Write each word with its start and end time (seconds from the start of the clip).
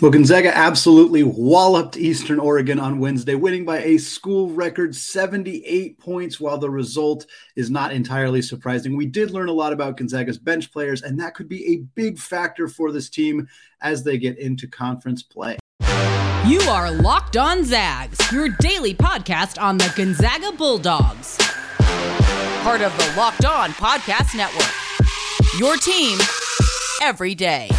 Well, 0.00 0.10
Gonzaga 0.10 0.52
absolutely 0.52 1.22
walloped 1.22 1.96
Eastern 1.96 2.40
Oregon 2.40 2.80
on 2.80 2.98
Wednesday, 2.98 3.36
winning 3.36 3.64
by 3.64 3.78
a 3.78 3.98
school 3.98 4.50
record 4.50 4.96
78 4.96 6.00
points. 6.00 6.40
While 6.40 6.58
the 6.58 6.68
result 6.68 7.26
is 7.54 7.70
not 7.70 7.92
entirely 7.92 8.42
surprising, 8.42 8.96
we 8.96 9.06
did 9.06 9.30
learn 9.30 9.48
a 9.48 9.52
lot 9.52 9.72
about 9.72 9.96
Gonzaga's 9.96 10.36
bench 10.36 10.72
players, 10.72 11.02
and 11.02 11.20
that 11.20 11.34
could 11.34 11.48
be 11.48 11.64
a 11.74 11.76
big 11.94 12.18
factor 12.18 12.66
for 12.66 12.90
this 12.90 13.08
team 13.08 13.46
as 13.82 14.02
they 14.02 14.18
get 14.18 14.36
into 14.36 14.66
conference 14.66 15.22
play. 15.22 15.58
You 16.44 16.60
are 16.62 16.90
Locked 16.90 17.36
On 17.36 17.62
Zags, 17.62 18.18
your 18.32 18.48
daily 18.48 18.94
podcast 18.94 19.62
on 19.62 19.78
the 19.78 19.92
Gonzaga 19.96 20.50
Bulldogs, 20.50 21.38
part 22.64 22.80
of 22.80 22.92
the 22.98 23.14
Locked 23.16 23.44
On 23.44 23.70
Podcast 23.70 24.36
Network. 24.36 24.74
Your 25.56 25.76
team 25.76 26.18
every 27.00 27.36
day. 27.36 27.70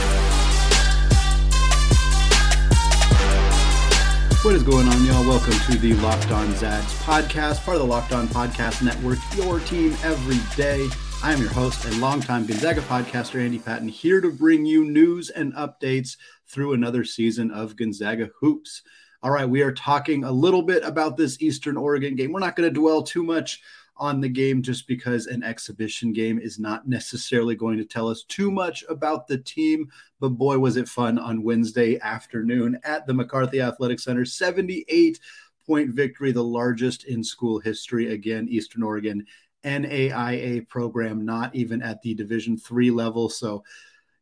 What 4.45 4.53
is 4.53 4.61
going 4.61 4.87
on, 4.87 5.03
y'all? 5.03 5.25
Welcome 5.25 5.53
to 5.71 5.75
the 5.79 5.95
Locked 5.95 6.29
On 6.29 6.53
Zags 6.57 6.93
podcast, 6.99 7.65
part 7.65 7.77
of 7.77 7.81
the 7.81 7.87
Locked 7.87 8.13
On 8.13 8.27
Podcast 8.27 8.83
Network, 8.83 9.17
your 9.35 9.59
team 9.61 9.97
every 10.03 10.37
day. 10.55 10.87
I 11.23 11.33
am 11.33 11.41
your 11.41 11.49
host 11.49 11.83
and 11.85 11.99
longtime 11.99 12.45
Gonzaga 12.45 12.81
podcaster, 12.81 13.43
Andy 13.43 13.57
Patton, 13.57 13.87
here 13.87 14.21
to 14.21 14.29
bring 14.29 14.63
you 14.63 14.85
news 14.85 15.31
and 15.31 15.51
updates 15.55 16.17
through 16.45 16.73
another 16.73 17.03
season 17.03 17.49
of 17.49 17.75
Gonzaga 17.75 18.29
Hoops. 18.39 18.83
All 19.23 19.31
right, 19.31 19.49
we 19.49 19.63
are 19.63 19.73
talking 19.73 20.23
a 20.23 20.31
little 20.31 20.61
bit 20.61 20.83
about 20.83 21.17
this 21.17 21.41
Eastern 21.41 21.75
Oregon 21.75 22.15
game. 22.15 22.31
We're 22.31 22.39
not 22.39 22.55
going 22.55 22.69
to 22.71 22.79
dwell 22.79 23.01
too 23.01 23.23
much 23.23 23.63
on 23.97 24.19
the 24.19 24.29
game 24.29 24.61
just 24.61 24.87
because 24.87 25.27
an 25.27 25.43
exhibition 25.43 26.11
game 26.11 26.39
is 26.39 26.59
not 26.59 26.87
necessarily 26.87 27.55
going 27.55 27.77
to 27.77 27.85
tell 27.85 28.09
us 28.09 28.23
too 28.23 28.51
much 28.51 28.83
about 28.89 29.27
the 29.27 29.37
team. 29.37 29.89
But 30.19 30.29
boy, 30.29 30.59
was 30.59 30.77
it 30.77 30.87
fun 30.87 31.17
on 31.17 31.43
Wednesday 31.43 31.99
afternoon 31.99 32.79
at 32.83 33.07
the 33.07 33.13
McCarthy 33.13 33.61
Athletic 33.61 33.99
Center. 33.99 34.25
78 34.25 35.19
point 35.65 35.89
victory, 35.91 36.31
the 36.31 36.43
largest 36.43 37.05
in 37.05 37.23
school 37.23 37.59
history. 37.59 38.13
Again, 38.13 38.47
Eastern 38.49 38.83
Oregon 38.83 39.25
NAIA 39.63 40.67
program, 40.67 41.25
not 41.25 41.53
even 41.55 41.81
at 41.81 42.01
the 42.01 42.13
Division 42.13 42.57
three 42.57 42.91
level. 42.91 43.29
So 43.29 43.63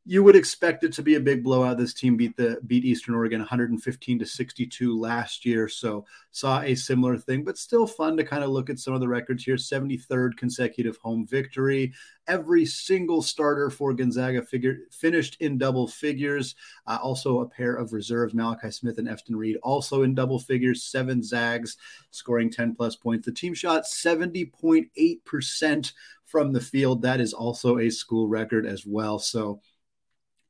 you 0.05 0.21
would 0.21 0.35
expect 0.35 0.83
it 0.83 0.91
to 0.91 1.01
be 1.01 1.15
a 1.15 1.19
big 1.19 1.43
blowout. 1.43 1.77
This 1.77 1.93
team 1.93 2.17
beat 2.17 2.35
the 2.35 2.59
beat 2.67 2.83
Eastern 2.83 3.15
Oregon 3.15 3.39
115 3.39 4.19
to 4.19 4.25
62 4.25 4.99
last 4.99 5.45
year, 5.45 5.69
so 5.69 6.05
saw 6.31 6.59
a 6.61 6.75
similar 6.75 7.17
thing, 7.17 7.45
but 7.45 7.57
still 7.57 7.87
fun 7.87 8.17
to 8.17 8.23
kind 8.25 8.43
of 8.43 8.49
look 8.49 8.69
at 8.69 8.79
some 8.79 8.93
of 8.93 8.99
the 8.99 9.07
records 9.07 9.45
here. 9.45 9.55
73rd 9.55 10.35
consecutive 10.35 10.97
home 10.97 11.25
victory. 11.25 11.93
Every 12.27 12.65
single 12.65 13.21
starter 13.21 13.69
for 13.69 13.93
Gonzaga 13.93 14.41
figure, 14.41 14.79
finished 14.91 15.37
in 15.39 15.57
double 15.57 15.87
figures. 15.87 16.55
Uh, 16.85 16.99
also, 17.01 17.39
a 17.39 17.47
pair 17.47 17.75
of 17.75 17.93
reserves, 17.93 18.33
Malachi 18.33 18.71
Smith 18.71 18.97
and 18.97 19.07
Efton 19.07 19.35
Reid, 19.35 19.57
also 19.63 20.03
in 20.03 20.15
double 20.15 20.39
figures. 20.39 20.83
Seven 20.83 21.23
Zags 21.23 21.77
scoring 22.11 22.49
10 22.49 22.75
plus 22.75 22.97
points. 22.97 23.25
The 23.25 23.31
team 23.31 23.53
shot 23.53 23.83
70.8 23.83 25.23
percent 25.23 25.93
from 26.25 26.51
the 26.51 26.61
field. 26.61 27.01
That 27.03 27.21
is 27.21 27.31
also 27.31 27.77
a 27.77 27.89
school 27.89 28.27
record 28.27 28.65
as 28.65 28.85
well. 28.85 29.19
So 29.19 29.61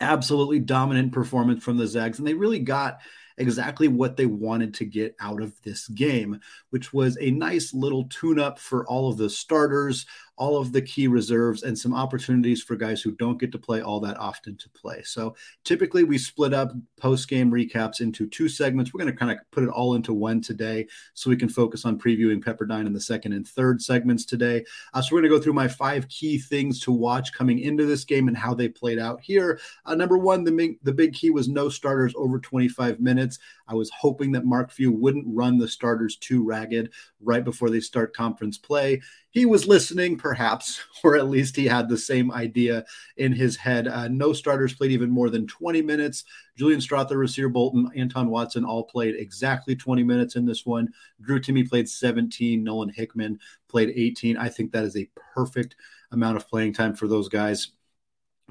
absolutely 0.03 0.59
dominant 0.59 1.11
performance 1.11 1.63
from 1.63 1.77
the 1.77 1.87
Zags, 1.87 2.19
and 2.19 2.27
they 2.27 2.33
really 2.33 2.59
got 2.59 2.99
exactly 3.37 3.87
what 3.87 4.15
they 4.15 4.25
wanted 4.25 4.75
to 4.75 4.85
get 4.85 5.15
out 5.19 5.41
of 5.41 5.59
this 5.63 5.87
game, 5.87 6.39
which 6.69 6.93
was 6.93 7.17
a 7.19 7.31
nice 7.31 7.73
little 7.73 8.05
tune 8.05 8.39
up 8.39 8.59
for 8.59 8.85
all 8.87 9.09
of 9.09 9.17
the 9.17 9.29
starters, 9.29 10.05
all 10.35 10.57
of 10.57 10.71
the 10.71 10.81
key 10.81 11.07
reserves 11.07 11.63
and 11.63 11.77
some 11.77 11.93
opportunities 11.93 12.61
for 12.61 12.75
guys 12.75 13.01
who 13.01 13.11
don't 13.11 13.39
get 13.39 13.51
to 13.51 13.59
play 13.59 13.81
all 13.81 13.99
that 13.99 14.19
often 14.19 14.55
to 14.57 14.69
play. 14.69 15.01
So 15.03 15.35
typically 15.63 16.03
we 16.03 16.17
split 16.17 16.53
up 16.53 16.71
post 16.97 17.27
game 17.29 17.51
recaps 17.51 18.01
into 18.01 18.27
two 18.27 18.49
segments. 18.49 18.93
We're 18.93 18.99
going 19.03 19.13
to 19.13 19.17
kind 19.17 19.31
of 19.31 19.37
put 19.51 19.63
it 19.63 19.69
all 19.69 19.93
into 19.93 20.13
one 20.13 20.41
today 20.41 20.87
so 21.13 21.29
we 21.29 21.37
can 21.37 21.49
focus 21.49 21.85
on 21.85 21.99
previewing 21.99 22.43
Pepperdine 22.43 22.87
in 22.87 22.93
the 22.93 22.99
second 22.99 23.33
and 23.33 23.47
third 23.47 23.81
segments 23.81 24.25
today. 24.25 24.65
Uh, 24.93 25.01
so 25.01 25.15
we're 25.15 25.21
going 25.21 25.31
to 25.31 25.37
go 25.37 25.43
through 25.43 25.53
my 25.53 25.67
five 25.67 26.07
key 26.09 26.39
things 26.39 26.79
to 26.79 26.91
watch 26.91 27.33
coming 27.33 27.59
into 27.59 27.85
this 27.85 28.03
game 28.03 28.27
and 28.27 28.37
how 28.37 28.53
they 28.53 28.67
played 28.67 28.99
out 28.99 29.21
here. 29.21 29.59
Uh, 29.85 29.93
number 29.93 30.17
one, 30.17 30.43
the 30.43 30.77
the 30.83 30.93
big 30.93 31.13
key 31.13 31.29
was 31.29 31.47
no 31.47 31.69
starters 31.69 32.13
over 32.15 32.39
25 32.39 32.99
minutes. 32.99 33.39
I 33.67 33.75
was 33.75 33.91
hoping 33.91 34.31
that 34.31 34.45
Mark 34.45 34.71
Few 34.71 34.91
wouldn't 34.91 35.25
run 35.27 35.57
the 35.57 35.67
starters 35.67 36.17
too 36.17 36.43
ragged 36.43 36.91
right 37.21 37.43
before 37.43 37.69
they 37.69 37.79
start 37.79 38.15
conference 38.15 38.57
play 38.57 39.01
he 39.33 39.47
was 39.47 39.67
listening, 39.67 40.15
perhaps, 40.15 40.79
or 41.03 41.17
at 41.17 41.27
least 41.27 41.55
he 41.55 41.65
had 41.65 41.89
the 41.89 41.97
same 41.97 42.31
idea 42.31 42.85
in 43.17 43.33
his 43.33 43.57
head. 43.57 43.87
Uh, 43.87 44.07
no 44.07 44.31
starters 44.31 44.75
played 44.75 44.91
even 44.91 45.09
more 45.09 45.31
than 45.31 45.47
20 45.47 45.81
minutes. 45.81 46.23
Julian 46.55 46.79
Strawther, 46.79 47.13
Rasir 47.13 47.51
Bolton, 47.51 47.89
Anton 47.95 48.29
Watson 48.29 48.63
all 48.63 48.83
played 48.83 49.15
exactly 49.15 49.75
20 49.75 50.03
minutes 50.03 50.35
in 50.35 50.45
this 50.45 50.67
one. 50.67 50.87
Drew 51.19 51.39
Timme 51.39 51.67
played 51.67 51.89
17. 51.89 52.63
Nolan 52.63 52.89
Hickman 52.89 53.39
played 53.67 53.91
18. 53.95 54.37
I 54.37 54.49
think 54.49 54.71
that 54.71 54.83
is 54.83 54.95
a 54.95 55.09
perfect 55.33 55.75
amount 56.11 56.37
of 56.37 56.47
playing 56.47 56.73
time 56.73 56.93
for 56.93 57.07
those 57.07 57.27
guys. 57.27 57.71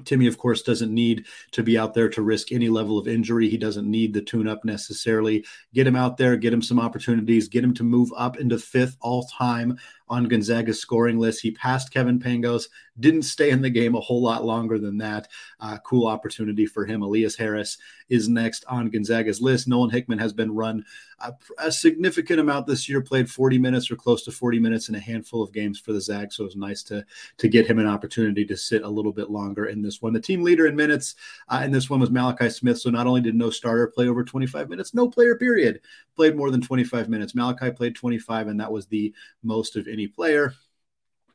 Timme, 0.01 0.27
of 0.27 0.37
course, 0.37 0.63
doesn't 0.63 0.93
need 0.93 1.27
to 1.51 1.61
be 1.63 1.77
out 1.77 1.93
there 1.93 2.09
to 2.09 2.23
risk 2.23 2.51
any 2.51 2.67
level 2.67 2.97
of 2.97 3.07
injury. 3.07 3.47
He 3.47 3.57
doesn't 3.57 3.89
need 3.89 4.13
the 4.13 4.21
tune 4.21 4.47
up 4.47 4.65
necessarily. 4.65 5.45
Get 5.73 5.85
him 5.85 5.95
out 5.95 6.17
there, 6.17 6.35
get 6.35 6.51
him 6.51 6.61
some 6.61 6.79
opportunities, 6.79 7.47
get 7.47 7.63
him 7.63 7.73
to 7.75 7.83
move 7.83 8.11
up 8.17 8.37
into 8.37 8.57
fifth 8.57 8.97
all 9.01 9.23
time 9.25 9.77
on 10.13 10.25
Gonzaga's 10.25 10.79
scoring 10.79 11.17
list. 11.17 11.41
He 11.41 11.49
passed 11.49 11.91
Kevin 11.91 12.19
Pangos, 12.19 12.65
didn't 12.99 13.23
stay 13.23 13.49
in 13.49 13.63
the 13.63 13.69
game 13.69 13.95
a 13.95 13.99
whole 13.99 14.21
lot 14.21 14.45
longer 14.45 14.77
than 14.77 14.95
that. 14.99 15.27
Uh, 15.59 15.79
cool 15.83 16.07
opportunity 16.07 16.67
for 16.67 16.85
him. 16.85 17.01
Elias 17.01 17.35
Harris 17.35 17.79
is 18.09 18.29
next 18.29 18.63
on 18.67 18.91
Gonzaga's 18.91 19.41
list. 19.41 19.67
Nolan 19.67 19.89
Hickman 19.89 20.19
has 20.19 20.31
been 20.31 20.53
run 20.53 20.85
a, 21.19 21.33
a, 21.57 21.71
significant 21.71 22.39
amount 22.39 22.67
this 22.67 22.87
year, 22.87 23.01
played 23.01 23.29
40 23.29 23.57
minutes 23.57 23.89
or 23.89 23.95
close 23.95 24.23
to 24.25 24.31
40 24.31 24.59
minutes 24.59 24.89
in 24.89 24.95
a 24.95 24.99
handful 24.99 25.41
of 25.41 25.53
games 25.53 25.79
for 25.79 25.93
the 25.93 26.01
Zags. 26.01 26.35
So 26.35 26.43
it 26.43 26.47
was 26.47 26.55
nice 26.55 26.83
to, 26.83 27.05
to 27.37 27.47
get 27.47 27.65
him 27.65 27.79
an 27.79 27.87
opportunity 27.87 28.45
to 28.45 28.57
sit 28.57 28.83
a 28.83 28.89
little 28.89 29.11
bit 29.11 29.29
longer 29.29 29.67
in 29.67 29.81
this 29.81 30.01
one. 30.01 30.13
The 30.13 30.19
team 30.19 30.43
leader 30.43 30.67
in 30.67 30.75
minutes 30.75 31.15
uh, 31.49 31.61
in 31.63 31.71
this 31.71 31.89
one 31.89 31.99
was 31.99 32.11
Malachi 32.11 32.49
Smith. 32.49 32.79
So 32.79 32.89
not 32.89 33.07
only 33.07 33.21
did 33.21 33.35
no 33.35 33.49
starter 33.49 33.87
play 33.87 34.07
over 34.07 34.23
25 34.23 34.69
minutes, 34.69 34.93
no 34.93 35.09
player 35.09 35.35
period 35.35 35.79
played 36.15 36.35
more 36.35 36.51
than 36.51 36.61
25 36.61 37.09
minutes. 37.09 37.35
Malachi 37.35 37.71
played 37.71 37.95
25, 37.95 38.47
and 38.47 38.59
that 38.59 38.71
was 38.71 38.85
the 38.87 39.13
most 39.43 39.75
of 39.75 39.87
any 39.87 40.02
any 40.03 40.07
player. 40.07 40.53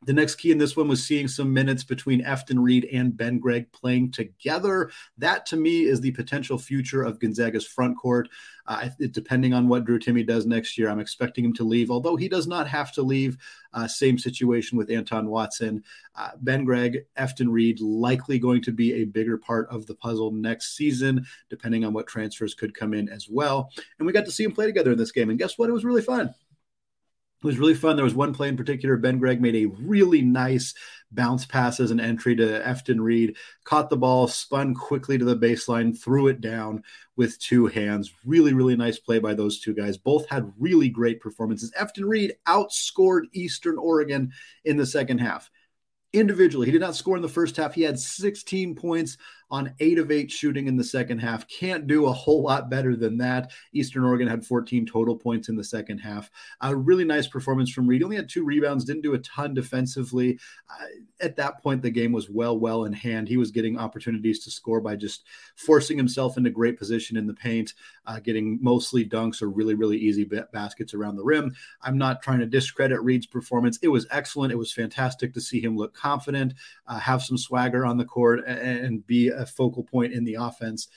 The 0.07 0.13
next 0.13 0.37
key 0.37 0.53
in 0.53 0.59
this 0.59 0.77
one 0.77 0.87
was 0.87 1.05
seeing 1.05 1.27
some 1.27 1.53
minutes 1.53 1.83
between 1.83 2.23
Efton 2.23 2.63
Reid 2.63 2.85
and 2.93 3.17
Ben 3.17 3.41
Gregg 3.41 3.73
playing 3.73 4.13
together. 4.13 4.93
That 5.17 5.45
to 5.47 5.57
me 5.57 5.87
is 5.87 6.01
the 6.01 6.13
potential 6.13 6.57
future 6.57 7.03
of 7.03 7.19
Gonzaga's 7.19 7.67
front 7.67 7.99
court. 7.99 8.29
Uh, 8.65 8.91
depending 9.11 9.55
on 9.55 9.67
what 9.67 9.85
Drew 9.85 9.99
Timmy 9.99 10.23
does 10.23 10.47
next 10.47 10.79
year, 10.79 10.89
I'm 10.89 11.01
expecting 11.01 11.45
him 11.45 11.53
to 11.55 11.65
leave, 11.65 11.91
although 11.91 12.15
he 12.15 12.29
does 12.29 12.47
not 12.47 12.69
have 12.69 12.93
to 12.93 13.03
leave. 13.03 13.39
Uh, 13.73 13.89
same 13.89 14.19
situation 14.19 14.79
with 14.79 14.89
Anton 14.89 15.31
Watson. 15.31 15.83
Uh, 16.15 16.31
ben 16.43 16.65
Gregg, 16.65 16.99
Efton 17.19 17.51
Reid, 17.51 17.81
likely 17.81 18.39
going 18.39 18.63
to 18.63 18.73
be 18.73 18.95
a 18.95 19.05
bigger 19.05 19.37
part 19.37 19.69
of 19.69 19.87
the 19.87 19.97
puzzle 19.97 20.31
next 20.31 20.77
season, 20.77 21.27
depending 21.51 21.85
on 21.85 21.93
what 21.93 22.07
transfers 22.07 22.55
could 22.55 22.73
come 22.73 22.95
in 22.95 23.09
as 23.09 23.29
well. 23.29 23.73
And 23.99 24.07
we 24.07 24.13
got 24.13 24.27
to 24.27 24.33
see 24.33 24.45
them 24.45 24.53
play 24.53 24.67
together 24.67 24.93
in 24.93 24.99
this 24.99 25.13
game. 25.13 25.29
And 25.29 25.41
guess 25.41 25.59
what? 25.59 25.69
It 25.69 25.73
was 25.73 25.85
really 25.85 26.03
fun. 26.03 26.33
It 27.41 27.47
was 27.47 27.59
really 27.59 27.75
fun. 27.75 27.95
There 27.95 28.05
was 28.05 28.15
one 28.15 28.35
play 28.35 28.49
in 28.49 28.57
particular. 28.57 28.97
Ben 28.97 29.19
Gregg 29.19 29.41
made 29.41 29.55
a 29.55 29.67
really 29.67 30.23
nice 30.23 30.75
bounce 31.13 31.47
pass 31.47 31.79
as 31.79 31.93
an 31.93 32.01
entry 32.01 32.35
to 32.35 32.43
Efton 32.43 33.01
Reid, 33.01 33.37
caught 33.63 33.91
the 33.91 33.97
ball, 33.97 34.27
spun 34.27 34.75
quickly 34.75 35.17
to 35.19 35.25
the 35.25 35.37
baseline, 35.37 35.97
threw 35.97 36.27
it 36.27 36.41
down 36.41 36.83
with 37.17 37.39
two 37.39 37.67
hands. 37.67 38.13
Really, 38.27 38.53
really 38.55 38.77
nice 38.77 38.99
play 38.99 39.21
by 39.21 39.35
those 39.35 39.61
two 39.61 39.73
guys. 39.73 39.97
Both 39.97 40.29
had 40.29 40.53
really 40.59 40.89
great 40.89 41.21
performances. 41.21 41.73
Efton 41.79 42.09
Reid 42.09 42.35
outscored 42.47 43.27
Eastern 43.33 43.79
Oregon 43.79 44.33
in 44.65 44.77
the 44.77 44.87
second 44.87 45.19
half 45.19 45.49
individually. 46.13 46.67
He 46.67 46.73
did 46.73 46.81
not 46.81 46.97
score 46.97 47.17
in 47.17 47.23
the 47.23 47.29
first 47.29 47.57
half. 47.57 47.75
He 47.75 47.83
had 47.83 47.99
16 47.99 48.75
points 48.75 49.17
on 49.51 49.73
eight 49.81 49.99
of 49.99 50.11
eight 50.11 50.31
shooting 50.31 50.67
in 50.67 50.77
the 50.77 50.85
second 50.85 51.19
half. 51.19 51.49
Can't 51.49 51.87
do 51.87 52.07
a 52.07 52.13
whole 52.13 52.43
lot 52.43 52.69
better 52.69 52.97
than 52.97 53.19
that. 53.19 53.51
Eastern 53.73 54.05
Oregon 54.05 54.29
had 54.29 54.45
14 54.45 54.87
total 54.87 55.17
points 55.17 55.49
in 55.49 55.57
the 55.57 55.65
second 55.65 55.99
half. 55.99 56.31
A 56.61 56.75
really 56.75 57.05
nice 57.05 57.27
performance 57.27 57.71
from 57.71 57.87
Reid. 57.87 58.03
Only 58.03 58.17
had 58.17 58.29
two 58.29 58.45
rebounds, 58.45 58.85
didn't 58.85 59.03
do 59.03 59.15
a 59.15 59.19
ton 59.19 59.55
defensively. 59.55 60.39
Uh, 60.69 60.85
at 61.21 61.37
that 61.37 61.63
point, 61.63 61.83
the 61.83 61.91
game 61.91 62.13
was 62.13 62.29
well, 62.29 62.59
well 62.59 62.85
in 62.85 62.93
hand. 62.93 63.29
He 63.29 63.37
was 63.37 63.51
getting 63.51 63.79
opportunities 63.79 64.45
to 64.45 64.51
score 64.51 64.81
by 64.81 64.97
just 64.97 65.25
forcing 65.57 65.97
himself 65.97 66.37
into 66.37 66.51
great 66.51 66.79
position 66.79 67.17
in 67.17 67.27
the 67.27 67.35
paint, 67.35 67.75
uh, 68.07 68.21
getting 68.21 68.59
mostly 68.61 69.05
dunks 69.05 69.41
or 69.43 69.49
really, 69.49 69.75
really 69.75 69.97
easy 69.97 70.25
baskets 70.53 70.95
around 70.95 71.17
the 71.17 71.25
rim. 71.25 71.55
I'm 71.83 71.99
not 71.99 72.23
trying 72.23 72.41
to 72.41 72.47
discredit 72.47 73.03
Reid's 73.03 73.27
performance. 73.27 73.79
It 73.83 73.89
was 73.89 74.07
excellent. 74.11 74.53
It 74.53 74.59
was 74.59 74.73
fantastic 74.73 75.33
to 75.35 75.41
see 75.41 75.61
him 75.61 75.77
look 75.77 75.95
confident, 75.95 76.55
uh, 76.87 76.99
have 76.99 77.23
some 77.23 77.39
swagger 77.39 77.87
on 77.87 77.97
the 77.97 78.05
court, 78.05 78.41
and, 78.47 78.59
and 78.59 79.07
be 79.07 79.29
a 79.39 79.47
focal 79.47 79.85
point 79.85 80.13
in 80.13 80.25
the 80.25 80.35
offense. 80.35 80.89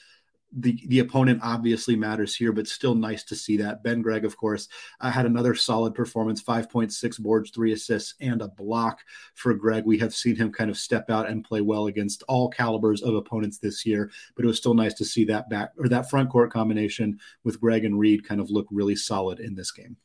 the 0.54 0.78
the 0.88 1.00
opponent 1.00 1.40
obviously 1.42 1.96
matters 1.96 2.36
here, 2.36 2.52
but 2.52 2.68
still 2.68 2.94
nice 2.94 3.24
to 3.24 3.36
see 3.36 3.56
that. 3.58 3.84
Ben 3.84 4.02
Gregg, 4.02 4.26
of 4.26 4.36
course, 4.36 4.68
uh, 5.00 5.10
had 5.10 5.26
another 5.26 5.56
solid 5.56 5.96
performance: 5.96 6.42
five 6.42 6.70
point 6.70 6.92
six 6.92 7.18
boards, 7.18 7.52
three 7.52 7.72
assists, 7.72 8.16
and 8.20 8.42
a 8.42 8.50
block 8.50 9.00
for 9.36 9.54
Gregg. 9.54 9.86
We 9.86 9.98
have 10.00 10.14
seen 10.14 10.36
him 10.36 10.52
kind 10.52 10.70
of 10.70 10.78
step 10.78 11.10
out 11.10 11.30
and 11.30 11.44
play 11.46 11.62
well 11.62 11.88
against 11.88 12.24
all 12.28 12.50
calibers 12.50 13.02
of 13.02 13.16
opponents 13.16 13.60
this 13.60 13.86
year, 13.86 14.12
but 14.36 14.44
it 14.44 14.48
was 14.48 14.58
still 14.58 14.74
nice 14.74 14.94
to 14.96 15.06
see 15.06 15.24
that 15.26 15.50
back 15.50 15.72
or 15.78 15.88
that 15.88 16.10
front 16.10 16.30
court 16.30 16.52
combination 16.52 17.20
with 17.46 17.62
Gregg 17.62 17.86
and 17.86 17.98
Reid 17.98 18.28
kind 18.28 18.42
of 18.42 18.50
look 18.52 18.68
really 18.72 18.96
solid 18.98 19.40
in 19.40 19.56
this 19.56 19.72
game. 19.72 19.96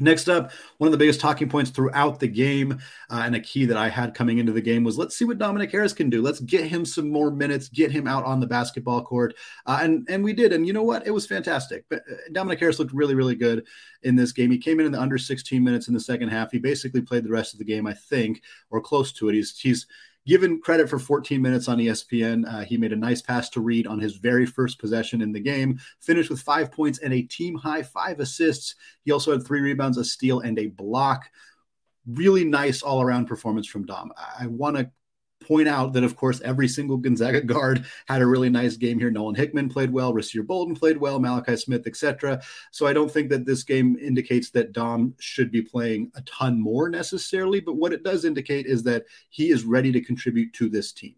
Next 0.00 0.28
up, 0.28 0.50
one 0.78 0.88
of 0.88 0.92
the 0.92 0.98
biggest 0.98 1.20
talking 1.20 1.48
points 1.48 1.70
throughout 1.70 2.18
the 2.18 2.26
game 2.26 2.80
uh, 3.10 3.22
and 3.24 3.36
a 3.36 3.40
key 3.40 3.64
that 3.66 3.76
I 3.76 3.88
had 3.88 4.12
coming 4.12 4.38
into 4.38 4.50
the 4.50 4.60
game 4.60 4.82
was 4.82 4.98
let's 4.98 5.16
see 5.16 5.24
what 5.24 5.38
Dominick 5.38 5.70
Harris 5.70 5.92
can 5.92 6.10
do. 6.10 6.20
Let's 6.20 6.40
get 6.40 6.64
him 6.64 6.84
some 6.84 7.08
more 7.10 7.30
minutes, 7.30 7.68
get 7.68 7.92
him 7.92 8.08
out 8.08 8.24
on 8.24 8.40
the 8.40 8.46
basketball 8.46 9.04
court, 9.04 9.34
uh, 9.66 9.78
and 9.82 10.04
and 10.08 10.24
we 10.24 10.32
did. 10.32 10.52
And 10.52 10.66
you 10.66 10.72
know 10.72 10.82
what? 10.82 11.06
It 11.06 11.12
was 11.12 11.26
fantastic. 11.26 11.84
But 11.88 12.00
uh, 12.10 12.16
Dominick 12.32 12.58
Harris 12.58 12.80
looked 12.80 12.92
really 12.92 13.14
really 13.14 13.36
good 13.36 13.66
in 14.02 14.16
this 14.16 14.32
game. 14.32 14.50
He 14.50 14.58
came 14.58 14.80
in 14.80 14.86
in 14.86 14.92
the 14.92 15.00
under 15.00 15.16
16 15.16 15.62
minutes 15.62 15.86
in 15.86 15.94
the 15.94 16.00
second 16.00 16.28
half. 16.28 16.50
He 16.50 16.58
basically 16.58 17.00
played 17.00 17.24
the 17.24 17.30
rest 17.30 17.52
of 17.52 17.58
the 17.58 17.64
game, 17.64 17.86
I 17.86 17.94
think, 17.94 18.42
or 18.70 18.80
close 18.80 19.12
to 19.12 19.28
it. 19.28 19.34
He's 19.34 19.56
he's 19.58 19.86
given 20.26 20.60
credit 20.60 20.88
for 20.88 20.98
14 20.98 21.40
minutes 21.40 21.68
on 21.68 21.78
ESPN. 21.78 22.50
Uh, 22.50 22.64
he 22.64 22.76
made 22.76 22.92
a 22.92 22.96
nice 22.96 23.20
pass 23.20 23.50
to 23.50 23.60
Reid 23.60 23.86
on 23.86 23.98
his 23.98 24.16
very 24.16 24.46
first 24.46 24.78
possession 24.78 25.20
in 25.20 25.32
the 25.32 25.40
game, 25.40 25.78
finished 26.00 26.30
with 26.30 26.40
five 26.40 26.72
points 26.72 26.98
and 26.98 27.12
a 27.12 27.22
team 27.22 27.54
high 27.54 27.82
five 27.82 28.20
assists. 28.20 28.74
He 29.04 29.12
also 29.12 29.32
had 29.32 29.44
three 29.44 29.60
rebounds, 29.60 29.98
a 29.98 30.04
steal, 30.04 30.40
and 30.40 30.58
a 30.58 30.68
block. 30.68 31.30
Really 32.06 32.44
nice 32.44 32.82
all 32.82 33.02
around 33.02 33.26
performance 33.26 33.66
from 33.66 33.86
Dom. 33.86 34.12
I 34.38 34.46
want 34.46 34.76
to 34.76 34.90
point 35.46 35.68
out 35.68 35.92
that, 35.92 36.04
of 36.04 36.16
course, 36.16 36.40
every 36.42 36.68
single 36.68 36.96
Gonzaga 36.96 37.40
guard 37.40 37.84
had 38.06 38.22
a 38.22 38.26
really 38.26 38.50
nice 38.50 38.76
game 38.76 38.98
here. 38.98 39.10
Nolan 39.10 39.34
Hickman 39.34 39.68
played 39.68 39.92
well, 39.92 40.12
Rasir 40.12 40.46
Bolton 40.46 40.74
played 40.74 40.96
well, 40.96 41.18
Malachi 41.18 41.56
Smith, 41.56 41.86
etc. 41.86 42.42
So 42.70 42.86
I 42.86 42.92
don't 42.92 43.10
think 43.10 43.30
that 43.30 43.46
this 43.46 43.62
game 43.62 43.96
indicates 44.00 44.50
that 44.50 44.72
Dom 44.72 45.14
should 45.18 45.50
be 45.50 45.62
playing 45.62 46.10
a 46.14 46.22
ton 46.22 46.60
more 46.60 46.88
necessarily, 46.88 47.60
but 47.60 47.76
what 47.76 47.92
it 47.92 48.02
does 48.02 48.24
indicate 48.24 48.66
is 48.66 48.82
that 48.84 49.04
he 49.30 49.50
is 49.50 49.64
ready 49.64 49.92
to 49.92 50.00
contribute 50.00 50.52
to 50.54 50.68
this 50.68 50.92
team. 50.92 51.14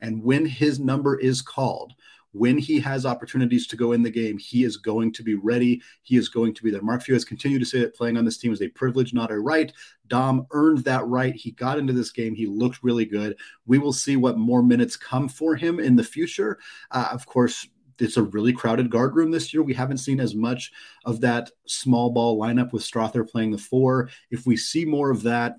And 0.00 0.22
when 0.22 0.46
his 0.46 0.78
number 0.78 1.18
is 1.18 1.42
called, 1.42 1.94
when 2.38 2.58
he 2.58 2.78
has 2.80 3.04
opportunities 3.04 3.66
to 3.66 3.76
go 3.76 3.92
in 3.92 4.02
the 4.02 4.10
game, 4.10 4.38
he 4.38 4.64
is 4.64 4.76
going 4.76 5.12
to 5.12 5.22
be 5.22 5.34
ready. 5.34 5.82
He 6.02 6.16
is 6.16 6.28
going 6.28 6.54
to 6.54 6.62
be 6.62 6.70
there. 6.70 6.82
Mark 6.82 7.02
Few 7.02 7.14
has 7.14 7.24
continued 7.24 7.60
to 7.60 7.66
say 7.66 7.80
that 7.80 7.94
playing 7.94 8.16
on 8.16 8.24
this 8.24 8.38
team 8.38 8.52
is 8.52 8.62
a 8.62 8.68
privilege, 8.68 9.12
not 9.12 9.30
a 9.30 9.38
right. 9.38 9.72
Dom 10.06 10.46
earned 10.52 10.78
that 10.84 11.06
right. 11.06 11.34
He 11.34 11.50
got 11.52 11.78
into 11.78 11.92
this 11.92 12.10
game. 12.10 12.34
He 12.34 12.46
looked 12.46 12.82
really 12.82 13.04
good. 13.04 13.36
We 13.66 13.78
will 13.78 13.92
see 13.92 14.16
what 14.16 14.38
more 14.38 14.62
minutes 14.62 14.96
come 14.96 15.28
for 15.28 15.56
him 15.56 15.80
in 15.80 15.96
the 15.96 16.04
future. 16.04 16.58
Uh, 16.90 17.08
of 17.12 17.26
course, 17.26 17.66
it's 17.98 18.16
a 18.16 18.22
really 18.22 18.52
crowded 18.52 18.90
guard 18.90 19.16
room 19.16 19.30
this 19.30 19.52
year. 19.52 19.62
We 19.62 19.74
haven't 19.74 19.98
seen 19.98 20.20
as 20.20 20.34
much 20.34 20.72
of 21.04 21.20
that 21.22 21.50
small 21.66 22.10
ball 22.10 22.38
lineup 22.38 22.72
with 22.72 22.84
Strawther 22.84 23.28
playing 23.28 23.50
the 23.50 23.58
four. 23.58 24.08
If 24.30 24.46
we 24.46 24.56
see 24.56 24.84
more 24.84 25.10
of 25.10 25.22
that, 25.24 25.56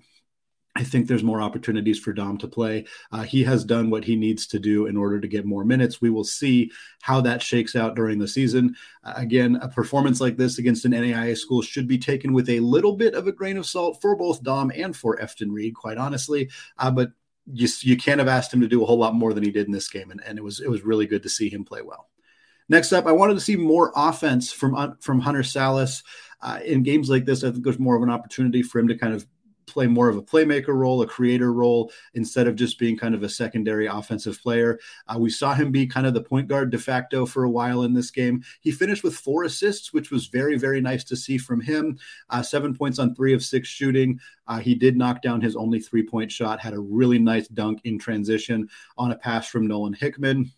I 0.80 0.84
think 0.84 1.08
there's 1.08 1.24
more 1.24 1.42
opportunities 1.42 2.00
for 2.00 2.14
Dom 2.14 2.38
to 2.38 2.48
play. 2.48 2.86
Uh, 3.12 3.24
he 3.24 3.44
has 3.44 3.66
done 3.66 3.90
what 3.90 4.06
he 4.06 4.16
needs 4.16 4.48
to 4.48 4.60
do 4.60 4.86
in 4.86 4.96
order 4.96 5.20
to 5.20 5.28
get 5.28 5.46
more 5.46 5.66
minutes. 5.66 6.00
We 6.00 6.10
will 6.10 6.24
see 6.24 6.72
how 7.02 7.20
that 7.22 7.44
shakes 7.44 7.76
out 7.76 7.98
during 7.98 8.18
the 8.18 8.30
season. 8.30 8.78
Uh, 9.04 9.12
again, 9.18 9.58
a 9.62 9.68
performance 9.68 10.22
like 10.22 10.38
this 10.38 10.58
against 10.58 10.86
an 10.86 10.94
NAIA 10.94 11.38
school 11.38 11.62
should 11.62 11.86
be 11.86 11.98
taken 11.98 12.32
with 12.32 12.48
a 12.48 12.62
little 12.62 12.96
bit 12.96 13.14
of 13.14 13.28
a 13.28 13.34
grain 13.34 13.58
of 13.58 13.66
salt 13.66 14.02
for 14.02 14.16
both 14.16 14.42
Dom 14.42 14.72
and 14.74 14.96
for 14.96 15.18
Efton 15.18 15.52
Reid, 15.52 15.76
quite 15.76 15.98
honestly. 15.98 16.50
Uh, 16.78 16.90
but 16.90 17.12
you, 17.52 17.68
you 17.82 17.98
can't 17.98 18.20
have 18.20 18.30
asked 18.30 18.54
him 18.54 18.62
to 18.62 18.68
do 18.68 18.82
a 18.82 18.86
whole 18.86 18.98
lot 18.98 19.14
more 19.14 19.34
than 19.34 19.44
he 19.44 19.52
did 19.52 19.66
in 19.66 19.74
this 19.74 19.90
game, 19.90 20.12
and, 20.12 20.24
and 20.26 20.38
it 20.38 20.44
was 20.44 20.62
it 20.62 20.70
was 20.70 20.84
really 20.84 21.08
good 21.08 21.24
to 21.24 21.30
see 21.30 21.50
him 21.50 21.66
play 21.66 21.82
well. 21.82 22.08
Next 22.70 22.94
up, 22.94 23.06
I 23.06 23.12
wanted 23.12 23.34
to 23.34 23.42
see 23.42 23.58
more 23.58 23.92
offense 23.98 24.54
from 24.54 24.98
from 25.02 25.20
Hunter 25.20 25.42
Sallis. 25.42 26.04
Uh, 26.42 26.60
in 26.64 26.84
games 26.84 27.10
like 27.10 27.26
this, 27.26 27.44
I 27.44 27.52
think 27.52 27.66
there's 27.66 27.80
more 27.80 27.98
of 27.98 28.04
an 28.04 28.10
opportunity 28.10 28.62
for 28.62 28.80
him 28.80 28.88
to 28.88 28.98
kind 28.98 29.14
of 29.14 29.28
play 29.72 29.88
more 29.88 30.10
of 30.10 30.18
a 30.18 30.22
playmaker 30.22 30.70
role, 30.70 31.02
a 31.02 31.08
creator 31.08 31.54
role, 31.54 31.92
instead 32.14 32.48
of 32.48 32.56
just 32.56 32.80
being 32.80 32.98
kind 32.98 33.16
of 33.16 33.24
a 33.24 33.30
secondary 33.30 33.88
offensive 33.88 34.42
player. 34.42 34.80
Uh, 35.08 35.18
we 35.20 35.30
saw 35.30 35.54
him 35.54 35.72
be 35.72 35.88
kind 35.88 36.08
of 36.08 36.14
the 36.14 36.22
point 36.22 36.48
guard 36.48 36.70
de 36.72 36.78
facto 36.78 37.26
for 37.26 37.44
a 37.44 37.50
while 37.50 37.84
in 37.84 37.94
this 37.94 38.12
game. 38.12 38.44
He 38.62 38.72
finished 38.72 39.04
with 39.04 39.16
four 39.16 39.44
assists, 39.44 39.94
which 39.94 40.12
was 40.12 40.28
very, 40.28 40.58
very 40.58 40.82
nice 40.82 41.04
to 41.06 41.16
see 41.16 41.38
from 41.38 41.62
him. 41.62 41.98
Uh, 42.30 42.42
seven 42.42 42.76
points 42.76 43.00
on 43.00 43.16
three 43.16 43.34
of 43.34 43.44
six 43.44 43.68
shooting. 43.68 44.20
Uh, 44.48 44.60
he 44.60 44.76
did 44.76 44.98
knock 44.98 45.22
down 45.22 45.42
his 45.42 45.56
only 45.56 45.80
three 45.80 46.04
point 46.04 46.32
shot, 46.32 46.60
had 46.60 46.74
a 46.74 46.80
really 46.80 47.20
nice 47.20 47.48
dunk 47.48 47.82
in 47.84 48.00
transition 48.00 48.68
on 48.98 49.12
a 49.12 49.16
pass 49.16 49.48
from 49.48 49.68
Nolan 49.68 49.94
Hickman. 49.94 50.52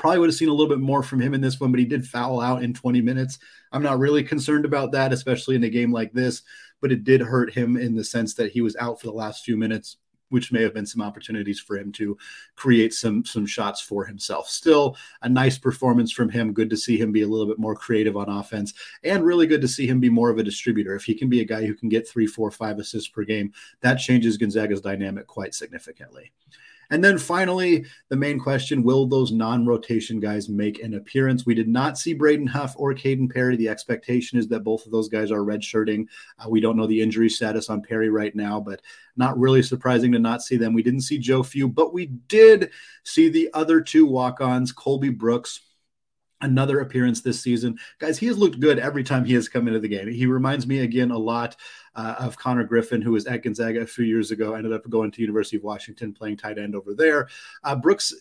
Probably 0.00 0.18
would 0.18 0.30
have 0.30 0.36
seen 0.36 0.48
a 0.48 0.52
little 0.52 0.68
bit 0.68 0.80
more 0.80 1.02
from 1.02 1.20
him 1.20 1.34
in 1.34 1.40
this 1.40 1.60
one, 1.60 1.70
but 1.70 1.78
he 1.78 1.84
did 1.84 2.06
foul 2.06 2.40
out 2.40 2.62
in 2.62 2.72
20 2.72 3.00
minutes. 3.02 3.38
I'm 3.70 3.82
not 3.82 3.98
really 3.98 4.22
concerned 4.24 4.64
about 4.64 4.92
that, 4.92 5.12
especially 5.12 5.56
in 5.56 5.64
a 5.64 5.68
game 5.68 5.92
like 5.92 6.12
this 6.12 6.42
but 6.80 6.92
it 6.92 7.04
did 7.04 7.20
hurt 7.20 7.52
him 7.52 7.76
in 7.76 7.94
the 7.94 8.04
sense 8.04 8.34
that 8.34 8.52
he 8.52 8.60
was 8.60 8.76
out 8.76 9.00
for 9.00 9.06
the 9.06 9.12
last 9.12 9.44
few 9.44 9.56
minutes 9.56 9.96
which 10.30 10.52
may 10.52 10.62
have 10.62 10.72
been 10.72 10.86
some 10.86 11.02
opportunities 11.02 11.58
for 11.58 11.76
him 11.76 11.90
to 11.90 12.16
create 12.54 12.94
some 12.94 13.24
some 13.24 13.44
shots 13.44 13.80
for 13.80 14.04
himself. 14.04 14.48
Still 14.48 14.96
a 15.22 15.28
nice 15.28 15.58
performance 15.58 16.12
from 16.12 16.28
him. 16.28 16.52
Good 16.52 16.70
to 16.70 16.76
see 16.76 16.96
him 16.96 17.10
be 17.10 17.22
a 17.22 17.26
little 17.26 17.48
bit 17.48 17.58
more 17.58 17.74
creative 17.74 18.16
on 18.16 18.28
offense, 18.28 18.72
and 19.02 19.24
really 19.24 19.48
good 19.48 19.60
to 19.60 19.66
see 19.66 19.88
him 19.88 19.98
be 19.98 20.08
more 20.08 20.30
of 20.30 20.38
a 20.38 20.44
distributor. 20.44 20.94
If 20.94 21.02
he 21.02 21.16
can 21.16 21.28
be 21.28 21.40
a 21.40 21.44
guy 21.44 21.66
who 21.66 21.74
can 21.74 21.88
get 21.88 22.08
three, 22.08 22.28
four, 22.28 22.48
five 22.52 22.78
assists 22.78 23.08
per 23.08 23.24
game, 23.24 23.52
that 23.80 23.96
changes 23.96 24.36
Gonzaga's 24.36 24.80
dynamic 24.80 25.26
quite 25.26 25.52
significantly. 25.52 26.30
And 26.90 27.02
then 27.04 27.18
finally, 27.18 27.86
the 28.08 28.16
main 28.16 28.38
question 28.38 28.82
will 28.82 29.06
those 29.06 29.32
non 29.32 29.64
rotation 29.64 30.18
guys 30.18 30.48
make 30.48 30.82
an 30.82 30.94
appearance? 30.94 31.46
We 31.46 31.54
did 31.54 31.68
not 31.68 31.98
see 31.98 32.14
Braden 32.14 32.48
Huff 32.48 32.74
or 32.76 32.94
Kaden 32.94 33.32
Perry. 33.32 33.56
The 33.56 33.68
expectation 33.68 34.38
is 34.38 34.48
that 34.48 34.64
both 34.64 34.84
of 34.86 34.92
those 34.92 35.08
guys 35.08 35.30
are 35.30 35.40
redshirting. 35.40 36.06
Uh, 36.38 36.48
we 36.48 36.60
don't 36.60 36.76
know 36.76 36.86
the 36.86 37.00
injury 37.00 37.28
status 37.28 37.70
on 37.70 37.82
Perry 37.82 38.10
right 38.10 38.34
now, 38.34 38.60
but 38.60 38.82
not 39.16 39.38
really 39.38 39.62
surprising 39.62 40.12
to 40.12 40.18
not 40.18 40.42
see 40.42 40.56
them. 40.56 40.74
We 40.74 40.82
didn't 40.82 41.02
see 41.02 41.18
Joe 41.18 41.42
Few, 41.42 41.68
but 41.68 41.92
we 41.94 42.06
did 42.06 42.70
see 43.04 43.28
the 43.28 43.50
other 43.54 43.80
two 43.80 44.06
walk 44.06 44.40
ons, 44.40 44.72
Colby 44.72 45.10
Brooks 45.10 45.60
another 46.40 46.80
appearance 46.80 47.20
this 47.20 47.40
season. 47.40 47.78
Guys, 47.98 48.18
he 48.18 48.26
has 48.26 48.38
looked 48.38 48.60
good 48.60 48.78
every 48.78 49.04
time 49.04 49.24
he 49.24 49.34
has 49.34 49.48
come 49.48 49.68
into 49.68 49.80
the 49.80 49.88
game. 49.88 50.08
He 50.08 50.26
reminds 50.26 50.66
me 50.66 50.80
again 50.80 51.10
a 51.10 51.18
lot 51.18 51.56
uh, 51.94 52.16
of 52.18 52.36
Connor 52.36 52.64
Griffin, 52.64 53.02
who 53.02 53.12
was 53.12 53.26
at 53.26 53.42
Gonzaga 53.42 53.80
a 53.80 53.86
few 53.86 54.04
years 54.04 54.30
ago, 54.30 54.54
ended 54.54 54.72
up 54.72 54.88
going 54.88 55.10
to 55.10 55.20
University 55.20 55.56
of 55.56 55.62
Washington, 55.62 56.12
playing 56.12 56.36
tight 56.36 56.58
end 56.58 56.74
over 56.74 56.94
there. 56.94 57.28
Uh, 57.64 57.76
Brooks 57.76 58.14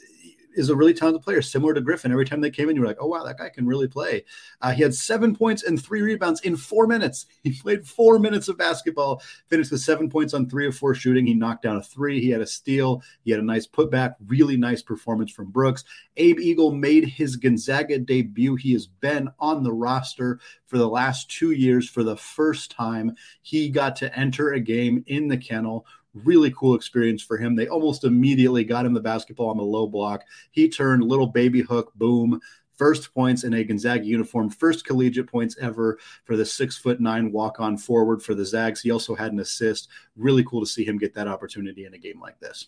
is 0.56 0.70
a 0.70 0.76
really 0.76 0.94
talented 0.94 1.22
player, 1.22 1.42
similar 1.42 1.74
to 1.74 1.82
Griffin. 1.82 2.12
Every 2.12 2.26
time 2.26 2.42
they 2.42 2.50
came 2.50 2.70
in, 2.70 2.76
you 2.76 2.82
were 2.82 2.88
like, 2.88 2.98
oh, 3.00 3.08
wow, 3.08 3.24
that 3.24 3.38
guy 3.38 3.50
can 3.50 3.68
really 3.68 3.88
play. 3.88 4.26
Uh, 4.62 4.72
he 4.72 4.82
had 4.82 4.94
seven 4.94 5.36
points 5.36 5.64
and 5.64 5.82
three 5.82 6.02
rebounds 6.02 6.42
in 6.42 6.56
four 6.56 6.88
minutes. 6.88 7.26
He 7.42 7.54
played 7.54 7.88
four 7.88 8.20
minutes 8.20 8.48
of 8.50 8.58
basketball, 8.58 9.24
finished 9.48 9.72
with 9.72 9.82
seven 9.82 10.10
points 10.10 10.34
on 10.34 10.48
three 10.48 10.68
of 10.68 10.76
four 10.76 10.94
shooting. 10.94 11.26
He 11.26 11.34
knocked 11.34 11.64
down 11.64 11.78
a 11.78 11.82
three. 11.82 12.20
He 12.20 12.30
had 12.30 12.42
a 12.42 12.46
steal. 12.46 13.02
He 13.24 13.32
had 13.32 13.40
a 13.40 13.44
nice 13.44 13.66
putback. 13.66 14.16
Really 14.28 14.58
nice 14.58 14.84
performance 14.84 15.32
from 15.32 15.50
Brooks. 15.50 15.84
Abe 16.18 16.40
Eagle 16.40 16.72
made 16.72 17.06
his 17.06 17.38
Gonzaga 17.38 17.98
debut. 17.98 18.56
He 18.56 18.74
has 18.74 18.88
been 18.88 19.30
on 19.40 19.64
the 19.64 19.74
roster 19.74 20.40
for 20.68 20.78
the 20.78 20.88
last 20.88 21.32
two 21.32 21.52
years 21.52 21.90
for 21.90 22.04
the 22.04 22.18
first 22.18 22.72
time. 22.72 23.16
He 23.42 23.70
got 23.70 23.96
to 23.98 24.20
enter 24.20 24.52
a 24.52 24.60
game 24.60 25.04
in 25.08 25.28
the 25.28 25.38
kennel 25.38 25.86
really 26.14 26.52
cool 26.52 26.76
experience 26.76 27.22
for 27.22 27.38
him. 27.38 27.56
They 27.56 27.68
almost 27.68 28.04
immediately 28.04 28.64
got 28.64 28.86
him 28.86 28.94
the 28.94 29.00
basketball 29.00 29.50
on 29.50 29.58
the 29.58 29.64
low 29.64 29.88
block. 29.88 30.24
He 30.52 30.70
turned 30.70 31.04
little 31.04 31.28
baby 31.28 31.62
hook, 31.62 31.92
boom, 31.96 32.40
first 32.78 33.14
points 33.14 33.44
in 33.44 33.54
a 33.54 33.64
Gonzaga 33.64 34.06
uniform, 34.06 34.50
first 34.50 34.86
collegiate 34.86 35.28
points 35.28 35.58
ever 35.60 36.00
for 36.24 36.38
the 36.38 36.46
six 36.46 36.78
foot 36.78 37.00
nine 37.00 37.32
walk 37.32 37.60
on 37.60 37.78
forward 37.78 38.24
for 38.24 38.34
the 38.34 38.46
Zags. 38.46 38.82
He 38.82 38.90
also 38.90 39.16
had 39.16 39.34
an 39.34 39.40
assist. 39.40 39.90
Really 40.16 40.44
cool 40.46 40.62
to 40.62 40.66
see 40.66 40.86
him 40.86 40.98
get 40.98 41.14
that 41.16 41.28
opportunity 41.28 41.86
in 41.86 41.94
a 41.94 42.00
game 42.00 42.20
like 42.20 42.40
this. 42.40 42.68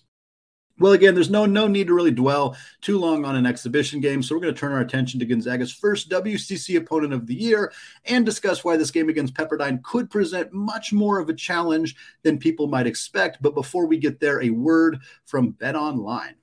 Well, 0.81 0.93
again, 0.93 1.13
there's 1.13 1.29
no 1.29 1.45
no 1.45 1.67
need 1.67 1.87
to 1.87 1.93
really 1.93 2.09
dwell 2.09 2.57
too 2.81 2.97
long 2.97 3.23
on 3.23 3.35
an 3.35 3.45
exhibition 3.45 4.01
game, 4.01 4.23
so 4.23 4.33
we're 4.33 4.41
going 4.41 4.55
to 4.55 4.59
turn 4.59 4.71
our 4.71 4.79
attention 4.79 5.19
to 5.19 5.27
Gonzaga's 5.27 5.71
first 5.71 6.09
WCC 6.09 6.75
opponent 6.75 7.13
of 7.13 7.27
the 7.27 7.35
year 7.35 7.71
and 8.05 8.25
discuss 8.25 8.63
why 8.63 8.77
this 8.77 8.89
game 8.89 9.07
against 9.07 9.35
Pepperdine 9.35 9.83
could 9.83 10.09
present 10.09 10.51
much 10.51 10.91
more 10.91 11.19
of 11.19 11.29
a 11.29 11.35
challenge 11.35 11.95
than 12.23 12.39
people 12.39 12.65
might 12.65 12.87
expect. 12.87 13.43
But 13.43 13.53
before 13.53 13.85
we 13.85 13.99
get 13.99 14.19
there, 14.19 14.41
a 14.41 14.49
word 14.49 14.97
from 15.23 15.53
BetOnline. 15.53 16.33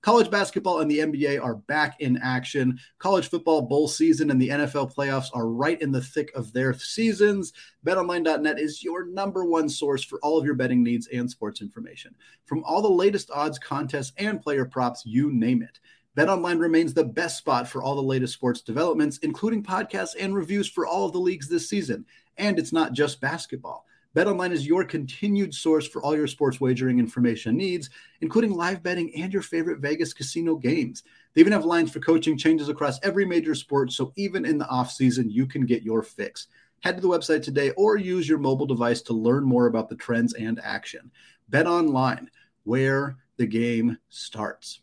College 0.00 0.30
basketball 0.30 0.80
and 0.80 0.90
the 0.90 1.00
NBA 1.00 1.42
are 1.42 1.56
back 1.56 2.00
in 2.00 2.18
action. 2.18 2.78
College 2.98 3.28
football 3.28 3.62
bowl 3.62 3.88
season 3.88 4.30
and 4.30 4.40
the 4.40 4.48
NFL 4.48 4.94
playoffs 4.94 5.28
are 5.34 5.48
right 5.48 5.80
in 5.82 5.90
the 5.90 6.00
thick 6.00 6.30
of 6.36 6.52
their 6.52 6.72
seasons. 6.72 7.52
BetOnline.net 7.84 8.60
is 8.60 8.84
your 8.84 9.06
number 9.06 9.44
one 9.44 9.68
source 9.68 10.04
for 10.04 10.20
all 10.22 10.38
of 10.38 10.44
your 10.44 10.54
betting 10.54 10.84
needs 10.84 11.08
and 11.08 11.28
sports 11.28 11.60
information. 11.60 12.14
From 12.46 12.62
all 12.62 12.80
the 12.80 12.88
latest 12.88 13.30
odds, 13.32 13.58
contests, 13.58 14.12
and 14.18 14.40
player 14.40 14.64
props, 14.64 15.02
you 15.04 15.32
name 15.32 15.62
it. 15.62 15.80
BetOnline 16.16 16.60
remains 16.60 16.94
the 16.94 17.04
best 17.04 17.38
spot 17.38 17.68
for 17.68 17.82
all 17.82 17.96
the 17.96 18.02
latest 18.02 18.34
sports 18.34 18.60
developments, 18.60 19.18
including 19.18 19.62
podcasts 19.62 20.16
and 20.18 20.34
reviews 20.34 20.68
for 20.68 20.86
all 20.86 21.06
of 21.06 21.12
the 21.12 21.20
leagues 21.20 21.48
this 21.48 21.68
season. 21.68 22.04
And 22.36 22.58
it's 22.58 22.72
not 22.72 22.92
just 22.92 23.20
basketball. 23.20 23.84
BetOnline 24.16 24.52
is 24.52 24.66
your 24.66 24.84
continued 24.84 25.52
source 25.52 25.86
for 25.86 26.02
all 26.02 26.16
your 26.16 26.26
sports 26.26 26.60
wagering 26.60 26.98
information 26.98 27.56
needs, 27.56 27.90
including 28.22 28.54
live 28.54 28.82
betting 28.82 29.14
and 29.14 29.32
your 29.32 29.42
favorite 29.42 29.80
Vegas 29.80 30.14
casino 30.14 30.56
games. 30.56 31.02
They 31.34 31.42
even 31.42 31.52
have 31.52 31.66
lines 31.66 31.92
for 31.92 32.00
coaching 32.00 32.38
changes 32.38 32.68
across 32.68 32.98
every 33.02 33.26
major 33.26 33.54
sport, 33.54 33.92
so 33.92 34.12
even 34.16 34.46
in 34.46 34.56
the 34.56 34.68
off 34.68 34.90
season, 34.90 35.30
you 35.30 35.46
can 35.46 35.66
get 35.66 35.82
your 35.82 36.02
fix. 36.02 36.46
Head 36.80 36.96
to 36.96 37.02
the 37.02 37.08
website 37.08 37.42
today 37.42 37.70
or 37.72 37.96
use 37.96 38.28
your 38.28 38.38
mobile 38.38 38.66
device 38.66 39.02
to 39.02 39.12
learn 39.12 39.44
more 39.44 39.66
about 39.66 39.88
the 39.88 39.96
trends 39.96 40.32
and 40.34 40.58
action. 40.64 41.10
BetOnline, 41.50 42.28
where 42.64 43.16
the 43.36 43.46
game 43.46 43.98
starts. 44.08 44.80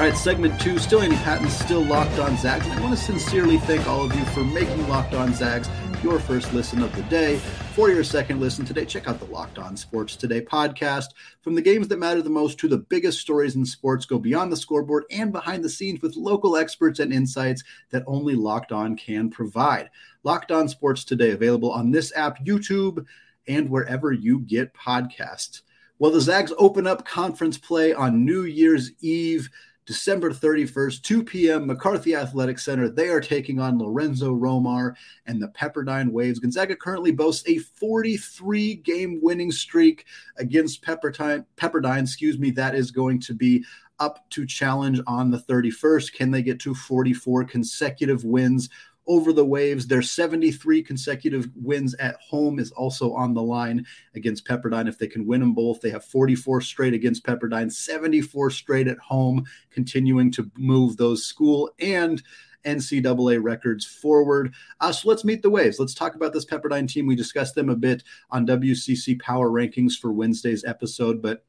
All 0.00 0.06
right, 0.06 0.16
segment 0.16 0.58
two, 0.58 0.78
still 0.78 1.02
Andy 1.02 1.16
Patton, 1.16 1.50
still 1.50 1.84
Locked 1.84 2.18
On 2.20 2.34
Zags. 2.38 2.66
I 2.66 2.80
want 2.80 2.96
to 2.96 3.04
sincerely 3.04 3.58
thank 3.58 3.86
all 3.86 4.02
of 4.02 4.14
you 4.16 4.24
for 4.24 4.42
making 4.42 4.88
Locked 4.88 5.12
On 5.12 5.34
Zags 5.34 5.68
your 6.02 6.18
first 6.18 6.54
listen 6.54 6.82
of 6.82 6.96
the 6.96 7.02
day. 7.02 7.36
For 7.74 7.90
your 7.90 8.02
second 8.02 8.40
listen 8.40 8.64
today, 8.64 8.86
check 8.86 9.08
out 9.08 9.18
the 9.18 9.26
Locked 9.26 9.58
On 9.58 9.76
Sports 9.76 10.16
Today 10.16 10.40
podcast. 10.40 11.08
From 11.42 11.54
the 11.54 11.60
games 11.60 11.86
that 11.88 11.98
matter 11.98 12.22
the 12.22 12.30
most 12.30 12.58
to 12.60 12.68
the 12.68 12.78
biggest 12.78 13.18
stories 13.18 13.56
in 13.56 13.66
sports, 13.66 14.06
go 14.06 14.18
beyond 14.18 14.50
the 14.50 14.56
scoreboard 14.56 15.04
and 15.10 15.32
behind 15.32 15.62
the 15.62 15.68
scenes 15.68 16.00
with 16.00 16.16
local 16.16 16.56
experts 16.56 16.98
and 16.98 17.12
insights 17.12 17.62
that 17.90 18.02
only 18.06 18.34
Locked 18.34 18.72
On 18.72 18.96
can 18.96 19.28
provide. 19.28 19.90
Locked 20.24 20.50
On 20.50 20.66
Sports 20.66 21.04
Today, 21.04 21.32
available 21.32 21.72
on 21.72 21.90
this 21.90 22.10
app, 22.16 22.42
YouTube, 22.42 23.04
and 23.46 23.68
wherever 23.68 24.12
you 24.12 24.40
get 24.40 24.72
podcasts. 24.72 25.60
Well, 25.98 26.10
the 26.10 26.22
Zags 26.22 26.54
open 26.56 26.86
up 26.86 27.06
conference 27.06 27.58
play 27.58 27.92
on 27.92 28.24
New 28.24 28.44
Year's 28.44 28.92
Eve. 29.02 29.50
December 29.90 30.30
31st, 30.30 31.02
2 31.02 31.24
p.m., 31.24 31.66
McCarthy 31.66 32.14
Athletic 32.14 32.60
Center. 32.60 32.88
They 32.88 33.08
are 33.08 33.20
taking 33.20 33.58
on 33.58 33.76
Lorenzo 33.76 34.32
Romar 34.32 34.94
and 35.26 35.42
the 35.42 35.48
Pepperdine 35.48 36.12
Waves. 36.12 36.38
Gonzaga 36.38 36.76
currently 36.76 37.10
boasts 37.10 37.42
a 37.48 37.58
43 37.58 38.76
game 38.76 39.18
winning 39.20 39.50
streak 39.50 40.06
against 40.36 40.84
Pepperdine, 40.84 41.44
Pepperdine, 41.56 42.02
excuse 42.02 42.38
me, 42.38 42.52
that 42.52 42.76
is 42.76 42.92
going 42.92 43.18
to 43.18 43.34
be 43.34 43.64
up 43.98 44.30
to 44.30 44.46
challenge 44.46 45.00
on 45.08 45.28
the 45.28 45.38
31st. 45.38 46.12
Can 46.12 46.30
they 46.30 46.42
get 46.42 46.60
to 46.60 46.72
44 46.72 47.42
consecutive 47.42 48.22
wins 48.22 48.68
over 49.10 49.32
the 49.32 49.44
Waves. 49.44 49.88
Their 49.88 50.02
73 50.02 50.84
consecutive 50.84 51.48
wins 51.56 51.94
at 51.94 52.14
home 52.20 52.60
is 52.60 52.70
also 52.70 53.12
on 53.12 53.34
the 53.34 53.42
line 53.42 53.84
against 54.14 54.46
Pepperdine. 54.46 54.88
If 54.88 54.98
they 54.98 55.08
can 55.08 55.26
win 55.26 55.40
them 55.40 55.52
both, 55.52 55.80
they 55.80 55.90
have 55.90 56.04
44 56.04 56.60
straight 56.60 56.94
against 56.94 57.26
Pepperdine, 57.26 57.72
74 57.72 58.50
straight 58.50 58.86
at 58.86 58.98
home, 58.98 59.44
continuing 59.70 60.30
to 60.30 60.48
move 60.56 60.96
those 60.96 61.26
school 61.26 61.72
and 61.80 62.22
NCAA 62.64 63.42
records 63.42 63.84
forward. 63.84 64.54
Uh, 64.78 64.92
so 64.92 65.08
let's 65.08 65.24
meet 65.24 65.42
the 65.42 65.50
waves. 65.50 65.80
Let's 65.80 65.94
talk 65.94 66.14
about 66.14 66.32
this 66.32 66.46
Pepperdine 66.46 66.88
team. 66.88 67.08
We 67.08 67.16
discussed 67.16 67.56
them 67.56 67.68
a 67.68 67.74
bit 67.74 68.04
on 68.30 68.46
WCC 68.46 69.20
Power 69.20 69.50
Rankings 69.50 69.94
for 69.94 70.12
Wednesday's 70.12 70.64
episode, 70.64 71.20
but 71.20 71.44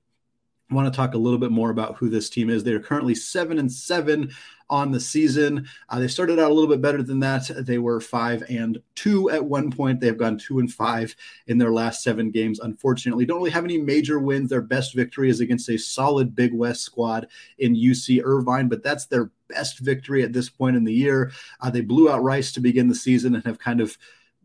I 0.72 0.74
want 0.74 0.92
to 0.92 0.96
talk 0.96 1.14
a 1.14 1.20
little 1.20 1.38
bit 1.38 1.52
more 1.52 1.70
about 1.70 1.98
who 1.98 2.10
this 2.10 2.30
team 2.30 2.50
is. 2.50 2.64
They 2.64 2.74
are 2.74 2.80
currently 2.80 3.14
seven 3.14 3.60
and 3.60 3.72
seven 3.72 4.32
on 4.72 4.92
the 4.92 5.00
season. 5.00 5.68
Uh, 5.90 6.00
they 6.00 6.08
started 6.08 6.40
out 6.40 6.50
a 6.50 6.54
little 6.54 6.70
bit 6.70 6.82
better 6.82 7.04
than 7.04 7.20
that. 7.20 7.52
They 7.66 7.78
were 7.78 8.00
five 8.00 8.44
and 8.50 8.82
two 8.96 9.30
at 9.30 9.44
one 9.44 9.70
point. 9.70 10.00
They 10.00 10.08
have 10.08 10.18
gone 10.18 10.38
two 10.38 10.60
and 10.60 10.72
five 10.72 11.16
in 11.48 11.58
their 11.58 11.72
last 11.72 12.02
seven 12.02 12.32
games. 12.32 12.60
Unfortunately, 12.60 13.26
don't 13.26 13.38
really 13.38 13.52
have 13.52 13.66
any 13.66 13.78
major 13.78 14.18
wins. 14.18 14.50
Their 14.50 14.62
best 14.62 14.96
victory 14.96 15.30
is 15.30 15.42
against 15.42 15.70
a 15.70 15.78
solid 15.78 16.36
Big 16.36 16.54
West 16.54 16.82
squad 16.84 17.28
in 17.60 17.76
UC 17.76 18.22
Irvine, 18.24 18.70
but 18.70 18.82
that's 18.82 19.06
their 19.06 19.30
best 19.50 19.80
victory 19.80 20.24
at 20.24 20.34
this 20.34 20.50
point 20.50 20.78
in 20.78 20.86
the 20.86 20.94
year. 20.94 21.32
Uh, 21.60 21.70
they 21.70 21.82
blew 21.82 22.10
out 22.10 22.24
Rice 22.24 22.54
to 22.54 22.62
begin 22.62 22.88
the 22.88 22.96
season 22.96 23.36
and 23.36 23.46
have 23.46 23.60
kind 23.60 23.82
of 23.82 23.98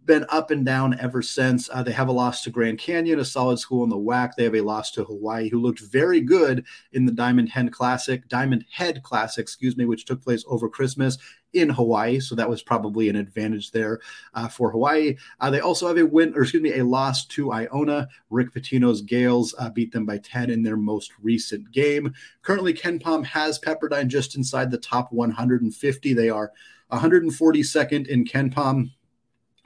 been 0.06 0.24
up 0.28 0.50
and 0.50 0.64
down 0.64 0.98
ever 0.98 1.20
since. 1.20 1.68
Uh, 1.70 1.82
they 1.82 1.92
have 1.92 2.08
a 2.08 2.12
loss 2.12 2.42
to 2.42 2.50
Grand 2.50 2.78
Canyon, 2.78 3.18
a 3.18 3.24
solid 3.24 3.58
school 3.58 3.84
in 3.84 3.90
the 3.90 3.96
WAC. 3.96 4.34
They 4.34 4.44
have 4.44 4.54
a 4.54 4.60
loss 4.60 4.90
to 4.92 5.04
Hawaii, 5.04 5.48
who 5.48 5.60
looked 5.60 5.80
very 5.80 6.20
good 6.20 6.64
in 6.92 7.04
the 7.04 7.12
Diamond 7.12 7.48
Head 7.50 7.72
Classic, 7.72 8.26
Diamond 8.28 8.64
Head 8.70 9.02
Classic, 9.02 9.42
excuse 9.42 9.76
me, 9.76 9.84
which 9.84 10.04
took 10.04 10.22
place 10.22 10.44
over 10.46 10.68
Christmas 10.68 11.18
in 11.52 11.68
Hawaii. 11.68 12.20
So 12.20 12.34
that 12.34 12.48
was 12.48 12.62
probably 12.62 13.08
an 13.08 13.16
advantage 13.16 13.70
there 13.70 14.00
uh, 14.34 14.48
for 14.48 14.70
Hawaii. 14.70 15.16
Uh, 15.40 15.50
they 15.50 15.60
also 15.60 15.88
have 15.88 15.98
a 15.98 16.06
win, 16.06 16.34
or 16.34 16.42
excuse 16.42 16.62
me, 16.62 16.78
a 16.78 16.84
loss 16.84 17.24
to 17.26 17.52
Iona. 17.52 18.08
Rick 18.30 18.52
Pitino's 18.52 19.02
Gaels 19.02 19.54
uh, 19.58 19.70
beat 19.70 19.92
them 19.92 20.06
by 20.06 20.18
10 20.18 20.50
in 20.50 20.62
their 20.62 20.76
most 20.76 21.12
recent 21.22 21.70
game. 21.72 22.14
Currently, 22.42 22.74
KenPom 22.74 23.24
has 23.24 23.58
Pepperdine 23.58 24.08
just 24.08 24.36
inside 24.36 24.70
the 24.70 24.78
top 24.78 25.12
150. 25.12 26.14
They 26.14 26.30
are 26.30 26.52
142nd 26.92 28.06
in 28.06 28.24
KenPom 28.24 28.90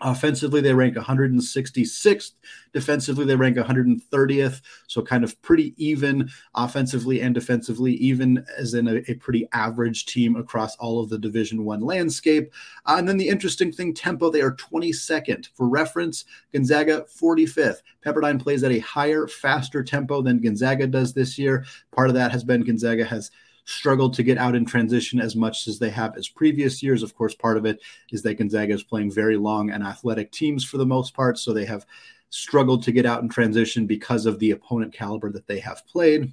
Offensively, 0.03 0.61
they 0.61 0.73
rank 0.73 0.97
166th. 0.97 2.33
Defensively, 2.73 3.25
they 3.25 3.37
rank 3.37 3.57
130th. 3.57 4.61
So, 4.87 5.03
kind 5.03 5.25
of 5.25 5.41
pretty 5.43 5.75
even 5.77 6.31
offensively 6.55 7.21
and 7.21 7.35
defensively, 7.35 7.95
even 7.95 8.45
as 8.57 8.75
in 8.75 8.89
a, 8.89 9.03
a 9.11 9.15
pretty 9.15 9.47
average 9.53 10.07
team 10.07 10.37
across 10.37 10.77
all 10.77 11.01
of 11.01 11.11
the 11.11 11.19
Division 11.19 11.65
One 11.65 11.81
landscape. 11.81 12.53
Uh, 12.87 12.97
and 12.99 13.09
then 13.09 13.19
the 13.19 13.29
interesting 13.29 13.73
thing, 13.73 13.93
tempo, 13.93 14.31
they 14.31 14.41
are 14.41 14.57
22nd. 14.57 15.49
For 15.55 15.69
reference, 15.69 16.25
Gonzaga 16.53 17.05
45th. 17.21 17.83
Pepperdine 18.05 18.41
plays 18.41 18.65
at 18.65 18.73
a 18.73 18.79
higher, 18.79 19.27
faster 19.27 19.83
tempo 19.83 20.23
than 20.23 20.41
Gonzaga 20.41 20.87
does 20.87 21.13
this 21.13 21.39
year. 21.39 21.65
Part 21.93 22.09
of 22.09 22.15
that 22.15 22.33
has 22.33 22.45
been 22.45 22.65
Gonzaga 22.65 23.05
has 23.05 23.31
struggled 23.71 24.15
to 24.15 24.23
get 24.23 24.39
out 24.39 24.55
in 24.55 24.65
transition 24.65 25.21
as 25.21 25.37
much 25.37 25.69
as 25.69 25.79
they 25.79 25.91
have 25.91 26.17
as 26.17 26.29
previous 26.29 26.83
years. 26.83 27.03
Of 27.03 27.15
course, 27.15 27.35
part 27.35 27.57
of 27.57 27.65
it 27.65 27.81
is 28.11 28.23
that 28.23 28.35
Gonzaga 28.35 28.75
is 28.75 28.83
playing 28.83 29.13
very 29.13 29.37
long 29.37 29.71
and 29.71 29.83
athletic 29.83 30.33
teams 30.33 30.65
for 30.65 30.77
the 30.77 30.87
most 30.87 31.15
part, 31.15 31.39
so 31.39 31.53
they 31.53 31.65
have 31.65 31.87
struggled 32.31 32.83
to 32.85 32.93
get 32.93 33.07
out 33.07 33.23
in 33.23 33.29
transition 33.29 33.87
because 33.87 34.27
of 34.27 34.39
the 34.39 34.53
opponent 34.53 34.93
caliber 34.93 35.31
that 35.33 35.47
they 35.47 35.59
have 35.59 35.87
played 35.87 36.33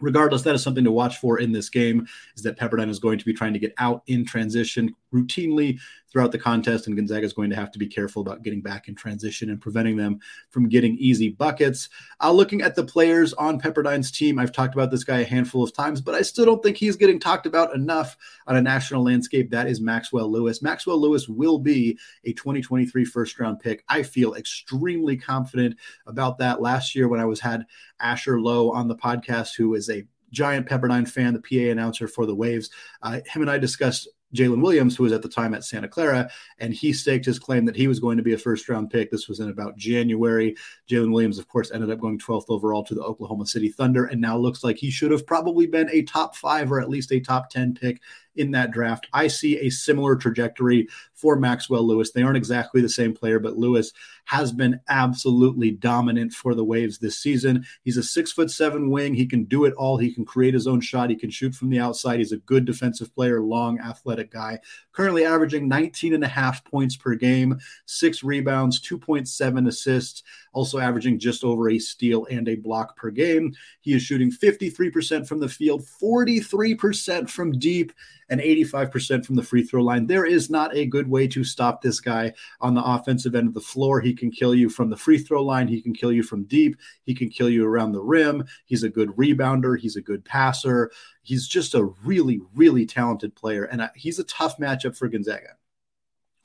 regardless, 0.00 0.42
that 0.42 0.54
is 0.54 0.62
something 0.62 0.84
to 0.84 0.90
watch 0.90 1.18
for 1.18 1.38
in 1.38 1.52
this 1.52 1.68
game. 1.68 2.06
Is 2.36 2.42
that 2.42 2.58
Pepperdine 2.58 2.88
is 2.88 2.98
going 2.98 3.18
to 3.18 3.24
be 3.24 3.32
trying 3.32 3.52
to 3.52 3.58
get 3.58 3.74
out 3.78 4.02
in 4.06 4.24
transition 4.24 4.94
routinely 5.12 5.78
throughout 6.10 6.32
the 6.32 6.38
contest, 6.38 6.86
and 6.86 6.96
Gonzaga 6.96 7.24
is 7.24 7.32
going 7.32 7.50
to 7.50 7.56
have 7.56 7.70
to 7.72 7.78
be 7.78 7.86
careful 7.86 8.22
about 8.22 8.42
getting 8.42 8.60
back 8.60 8.88
in 8.88 8.94
transition 8.94 9.50
and 9.50 9.60
preventing 9.60 9.96
them 9.96 10.20
from 10.50 10.68
getting 10.68 10.96
easy 10.96 11.30
buckets. 11.30 11.88
Uh, 12.20 12.32
looking 12.32 12.62
at 12.62 12.74
the 12.74 12.84
players 12.84 13.32
on 13.34 13.60
Pepperdine's 13.60 14.10
team, 14.10 14.38
I've 14.38 14.52
talked 14.52 14.74
about 14.74 14.90
this 14.90 15.04
guy 15.04 15.20
a 15.20 15.24
handful 15.24 15.62
of 15.62 15.72
times, 15.72 16.00
but 16.00 16.14
I 16.14 16.22
still 16.22 16.44
don't 16.44 16.62
think 16.62 16.76
he's 16.76 16.96
getting 16.96 17.20
talked 17.20 17.46
about 17.46 17.74
enough 17.74 18.16
on 18.46 18.56
a 18.56 18.62
national 18.62 19.04
landscape. 19.04 19.50
That 19.50 19.68
is 19.68 19.80
Maxwell 19.80 20.30
Lewis. 20.30 20.62
Maxwell 20.62 21.00
Lewis 21.00 21.28
will 21.28 21.58
be 21.58 21.98
a 22.24 22.32
2023 22.32 23.04
first 23.04 23.38
round 23.38 23.60
pick. 23.60 23.84
I 23.88 24.02
feel 24.02 24.34
extremely 24.34 25.16
confident 25.16 25.76
about 26.06 26.38
that. 26.38 26.60
Last 26.60 26.94
year, 26.94 27.08
when 27.08 27.20
I 27.20 27.24
was 27.24 27.40
had 27.40 27.66
Asher 28.00 28.40
Lowe 28.40 28.70
on 28.70 28.88
the 28.88 28.96
podcast, 28.96 29.56
who 29.56 29.74
is 29.74 29.88
a 29.88 30.04
giant 30.32 30.66
Pepperdine 30.66 31.08
fan, 31.08 31.34
the 31.34 31.40
PA 31.40 31.70
announcer 31.70 32.06
for 32.08 32.26
the 32.26 32.34
Waves, 32.34 32.70
uh, 33.02 33.20
him 33.26 33.42
and 33.42 33.50
I 33.50 33.58
discussed 33.58 34.08
Jalen 34.34 34.62
Williams, 34.62 34.96
who 34.96 35.04
was 35.04 35.12
at 35.12 35.22
the 35.22 35.28
time 35.28 35.54
at 35.54 35.64
Santa 35.64 35.88
Clara, 35.88 36.30
and 36.58 36.72
he 36.72 36.92
staked 36.92 37.24
his 37.24 37.38
claim 37.38 37.64
that 37.64 37.76
he 37.76 37.88
was 37.88 38.00
going 38.00 38.16
to 38.16 38.22
be 38.22 38.32
a 38.32 38.38
first 38.38 38.68
round 38.68 38.90
pick. 38.90 39.10
This 39.10 39.28
was 39.28 39.40
in 39.40 39.48
about 39.48 39.76
January. 39.76 40.56
Jalen 40.88 41.12
Williams, 41.12 41.38
of 41.38 41.48
course, 41.48 41.70
ended 41.70 41.90
up 41.90 42.00
going 42.00 42.18
12th 42.18 42.46
overall 42.48 42.84
to 42.84 42.94
the 42.94 43.02
Oklahoma 43.02 43.46
City 43.46 43.68
Thunder, 43.68 44.06
and 44.06 44.20
now 44.20 44.36
looks 44.36 44.62
like 44.64 44.76
he 44.76 44.90
should 44.90 45.10
have 45.10 45.26
probably 45.26 45.66
been 45.66 45.90
a 45.90 46.02
top 46.02 46.36
five 46.36 46.70
or 46.70 46.80
at 46.80 46.90
least 46.90 47.12
a 47.12 47.20
top 47.20 47.50
10 47.50 47.74
pick 47.74 48.00
in 48.40 48.50
that 48.52 48.70
draft. 48.70 49.06
I 49.12 49.28
see 49.28 49.58
a 49.58 49.70
similar 49.70 50.16
trajectory 50.16 50.88
for 51.12 51.36
Maxwell 51.36 51.86
Lewis. 51.86 52.10
They 52.10 52.22
aren't 52.22 52.38
exactly 52.38 52.80
the 52.80 52.88
same 52.88 53.12
player, 53.12 53.38
but 53.38 53.58
Lewis 53.58 53.92
has 54.24 54.50
been 54.50 54.80
absolutely 54.88 55.72
dominant 55.72 56.32
for 56.32 56.54
the 56.54 56.64
Waves 56.64 56.98
this 56.98 57.18
season. 57.18 57.66
He's 57.82 57.98
a 57.98 58.02
six 58.02 58.32
foot 58.32 58.50
seven 58.50 58.90
wing. 58.90 59.14
He 59.14 59.26
can 59.26 59.44
do 59.44 59.66
it 59.66 59.74
all. 59.74 59.98
He 59.98 60.14
can 60.14 60.24
create 60.24 60.54
his 60.54 60.66
own 60.66 60.80
shot. 60.80 61.10
He 61.10 61.16
can 61.16 61.30
shoot 61.30 61.54
from 61.54 61.68
the 61.68 61.80
outside. 61.80 62.18
He's 62.18 62.32
a 62.32 62.38
good 62.38 62.64
defensive 62.64 63.14
player, 63.14 63.42
long, 63.42 63.78
athletic 63.80 64.30
guy. 64.30 64.60
Currently 64.92 65.26
averaging 65.26 65.68
19 65.68 66.14
and 66.14 66.24
a 66.24 66.28
half 66.28 66.64
points 66.64 66.96
per 66.96 67.14
game, 67.14 67.58
six 67.84 68.24
rebounds, 68.24 68.80
2.7 68.80 69.68
assists, 69.68 70.22
also 70.52 70.78
averaging 70.78 71.18
just 71.18 71.44
over 71.44 71.70
a 71.70 71.78
steal 71.78 72.26
and 72.30 72.48
a 72.48 72.56
block 72.56 72.96
per 72.96 73.10
game. 73.10 73.52
He 73.80 73.94
is 73.94 74.02
shooting 74.02 74.30
53% 74.30 75.26
from 75.26 75.40
the 75.40 75.48
field, 75.48 75.86
43% 76.02 77.28
from 77.28 77.52
deep 77.52 77.92
and 78.28 78.40
85% 78.40 79.26
from 79.26 79.34
the 79.34 79.42
free 79.42 79.62
throw 79.62 79.82
line. 79.82 80.06
There 80.06 80.24
is 80.24 80.50
not 80.50 80.74
a 80.74 80.86
good 80.86 81.08
way 81.08 81.26
to 81.28 81.44
stop 81.44 81.82
this 81.82 82.00
guy 82.00 82.32
on 82.60 82.74
the 82.74 82.84
offensive 82.84 83.34
end 83.34 83.48
of 83.48 83.54
the 83.54 83.60
floor. 83.60 84.00
He 84.00 84.14
can 84.14 84.30
kill 84.30 84.54
you 84.54 84.70
from 84.70 84.88
the 84.88 84.96
free 84.96 85.18
throw 85.18 85.42
line, 85.42 85.68
he 85.68 85.82
can 85.82 85.92
kill 85.92 86.12
you 86.12 86.22
from 86.22 86.44
deep, 86.44 86.76
he 87.02 87.14
can 87.14 87.28
kill 87.28 87.50
you 87.50 87.66
around 87.66 87.92
the 87.92 88.02
rim. 88.02 88.44
He's 88.66 88.84
a 88.84 88.88
good 88.88 89.08
rebounder, 89.10 89.78
he's 89.78 89.96
a 89.96 90.02
good 90.02 90.24
passer. 90.24 90.90
He's 91.22 91.46
just 91.46 91.74
a 91.74 91.84
really, 92.04 92.40
really 92.54 92.86
talented 92.86 93.34
player, 93.34 93.64
and 93.64 93.82
uh, 93.82 93.88
he's 93.94 94.18
a 94.18 94.24
tough 94.24 94.56
matchup 94.58 94.96
for 94.96 95.06
Gonzaga. 95.08 95.59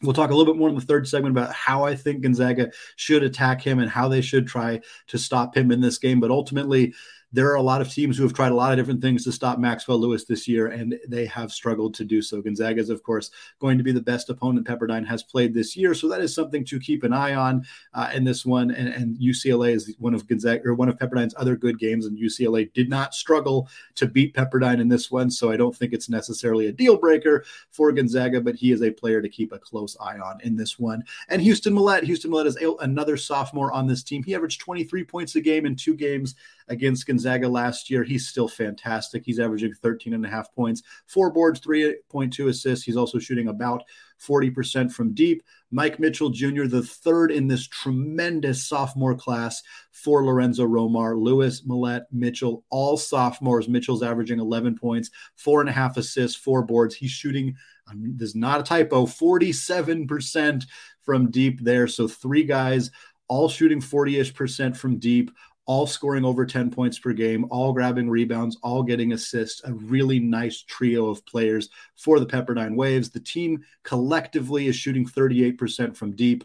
We'll 0.02 0.14
talk 0.14 0.30
a 0.30 0.36
little 0.36 0.54
bit 0.54 0.60
more 0.60 0.70
in 0.70 0.75
the 0.75 0.82
third 0.82 1.08
segment 1.08 1.38
about 1.38 1.54
how 1.54 1.86
I 1.86 1.96
think 1.96 2.22
Gonzaga 2.22 2.72
should 2.96 3.24
attack 3.24 3.62
him 3.62 3.80
and 3.80 3.90
how 3.90 4.08
they 4.08 4.22
should 4.22 4.46
try 4.46 4.82
to 5.08 5.18
stop 5.18 5.56
him 5.56 5.72
in 5.72 5.82
this 5.82 5.98
game. 5.98 6.20
But 6.20 6.32
ultimately, 6.32 6.94
there 7.32 7.50
are 7.50 7.55
a 7.55 7.62
lot 7.62 7.82
of 7.82 7.91
teams 7.91 8.17
who 8.17 8.24
have 8.24 8.34
tried 8.34 8.51
a 8.51 8.55
lot 8.55 8.72
of 8.72 8.77
different 8.77 9.01
things 9.01 9.24
to 9.24 9.32
stop 9.32 9.60
Maxwell 9.60 10.00
Lewis 10.00 10.25
this 10.25 10.48
year, 10.48 10.67
and 10.67 10.98
they 11.08 11.25
have 11.25 11.51
struggled 11.51 11.94
to 11.96 12.05
do 12.05 12.22
so. 12.22 12.41
Gonzaga 12.41 12.79
is, 12.79 12.89
of 12.89 13.03
course, 13.03 13.32
going 13.60 13.77
to 13.77 13.84
be 13.84 13.91
the 13.91 14.01
best 14.01 14.29
opponent 14.29 14.65
Pepperdine 14.65 15.05
has 15.05 15.24
played 15.24 15.53
this 15.53 15.75
year, 15.75 15.94
so 15.94 16.08
that 16.08 16.22
is 16.22 16.34
something 16.34 16.63
to 16.65 16.79
keep 16.79 17.03
an 17.03 17.13
eye 17.13 17.34
on 17.34 17.65
uh, 17.94 18.10
in 18.13 18.24
this 18.24 18.46
one. 18.46 18.72
And, 18.72 18.89
and, 18.89 19.15
UCLA 19.15 19.74
is 19.74 19.96
one 19.98 20.13
of 20.13 20.27
Gonzaga 20.27 20.67
or 20.67 20.74
one 20.74 20.89
of 20.89 20.98
Pepperdine's 20.98 21.34
other 21.38 21.55
good 21.55 21.79
games, 21.79 22.05
and 22.05 22.17
UCLA 22.17 22.72
did 22.74 22.89
not 22.89 23.13
struggle 23.13 23.70
to 23.96 24.08
beat 24.08 24.36
Pepperdine 24.36 24.82
in 24.82 24.89
this 24.89 25.10
one, 25.10 25.32
so 25.32 25.51
I 25.51 25.58
don't 25.58 25.75
think 25.75 25.94
it's 25.94 26.10
necessarily 26.10 26.67
a 26.67 26.72
deal 26.72 26.98
breaker 26.98 27.46
for 27.72 27.91
Gonzaga, 27.91 28.41
but 28.41 28.55
he 28.55 28.72
is 28.72 28.82
a 28.82 28.91
player 28.91 29.22
to 29.22 29.29
keep 29.29 29.51
a 29.51 29.60
close 29.60 29.96
eye 30.00 30.20
on 30.20 30.41
in 30.41 30.55
this 30.55 30.77
one. 30.77 31.03
And 31.29 31.41
Houston 31.41 31.74
Mallette, 31.74 32.03
Houston 32.03 32.29
Mallette 32.32 32.48
is 32.48 32.58
another 32.82 33.17
sophomore 33.17 33.72
on 33.72 33.88
this 33.88 34.03
team. 34.03 34.24
He 34.24 34.36
averaged 34.36 34.62
23 34.62 35.03
points 35.05 35.36
a 35.36 35.41
game 35.41 35.65
in 35.65 35.75
two 35.75 35.96
games 35.96 36.36
against 36.68 37.06
Gonzaga 37.06 37.48
last 37.48 37.90
year. 37.90 38.04
He's 38.04 38.28
still 38.28 38.48
fantastic. 38.48 39.24
He's 39.26 39.40
averaging 39.40 39.74
13 39.74 40.14
and 40.14 40.26
a 40.26 40.30
half 40.30 40.54
points, 40.54 40.82
four 41.08 41.32
boards, 41.32 41.60
3.2 41.60 42.50
assists. 42.50 42.86
He's 42.86 42.98
also 42.98 43.20
shooting 43.20 43.48
about 43.48 43.84
40% 44.22 44.92
from 44.92 45.14
deep. 45.14 45.44
Mike 45.72 46.00
Mitchell 46.00 46.30
Jr., 46.30 46.66
the 46.66 46.84
third 46.84 47.32
in 47.32 47.48
this 47.48 47.68
tremendous 47.68 48.68
sophomore 48.68 49.16
class 49.16 49.62
for 49.92 50.24
Lorenzo 50.24 50.66
Romar, 50.66 51.20
Lewis, 51.20 51.62
Mallette, 51.62 52.06
Mitchell, 52.12 52.64
all 52.70 52.98
sophomores. 52.98 53.68
Mitchell's 53.68 54.04
averaging 54.04 54.40
11 54.40 54.78
points, 54.78 55.10
four 55.36 55.60
and 55.60 55.70
a 55.70 55.74
half 55.74 55.98
assists, 55.98 56.38
four 56.38 56.64
boards. 56.64 56.96
He's 56.96 57.12
shooting, 57.12 57.56
um, 57.90 58.16
this 58.16 58.30
is 58.30 58.36
not 58.36 58.62
a 58.62 58.64
typo, 58.64 59.06
47% 59.06 60.66
from 61.02 61.30
deep 61.30 61.62
there. 61.62 61.88
So 61.88 62.08
three 62.08 62.44
guys 62.44 62.90
all 63.28 63.50
shooting 63.50 63.82
40 63.82 64.20
ish 64.20 64.34
percent 64.34 64.78
from 64.78 64.98
deep, 64.98 65.32
all 65.66 65.88
scoring 65.88 66.26
over 66.26 66.46
10 66.46 66.70
points 66.70 67.00
per 67.00 67.12
game, 67.12 67.46
all 67.50 67.74
grabbing 67.74 68.10
rebounds, 68.10 68.58
all 68.62 68.84
getting 68.84 69.14
assists. 69.14 69.64
A 69.64 69.74
really 69.74 70.20
nice 70.20 70.62
trio 70.62 71.10
of 71.10 71.26
players 71.26 71.70
for 71.96 72.20
the 72.20 72.26
Pepperdine 72.26 72.76
Waves. 72.76 73.10
The 73.10 73.20
team 73.20 73.64
collectively 73.84 74.68
is 74.68 74.76
shooting 74.76 75.06
38% 75.06 75.96
from 75.96 76.16
deep. 76.16 76.44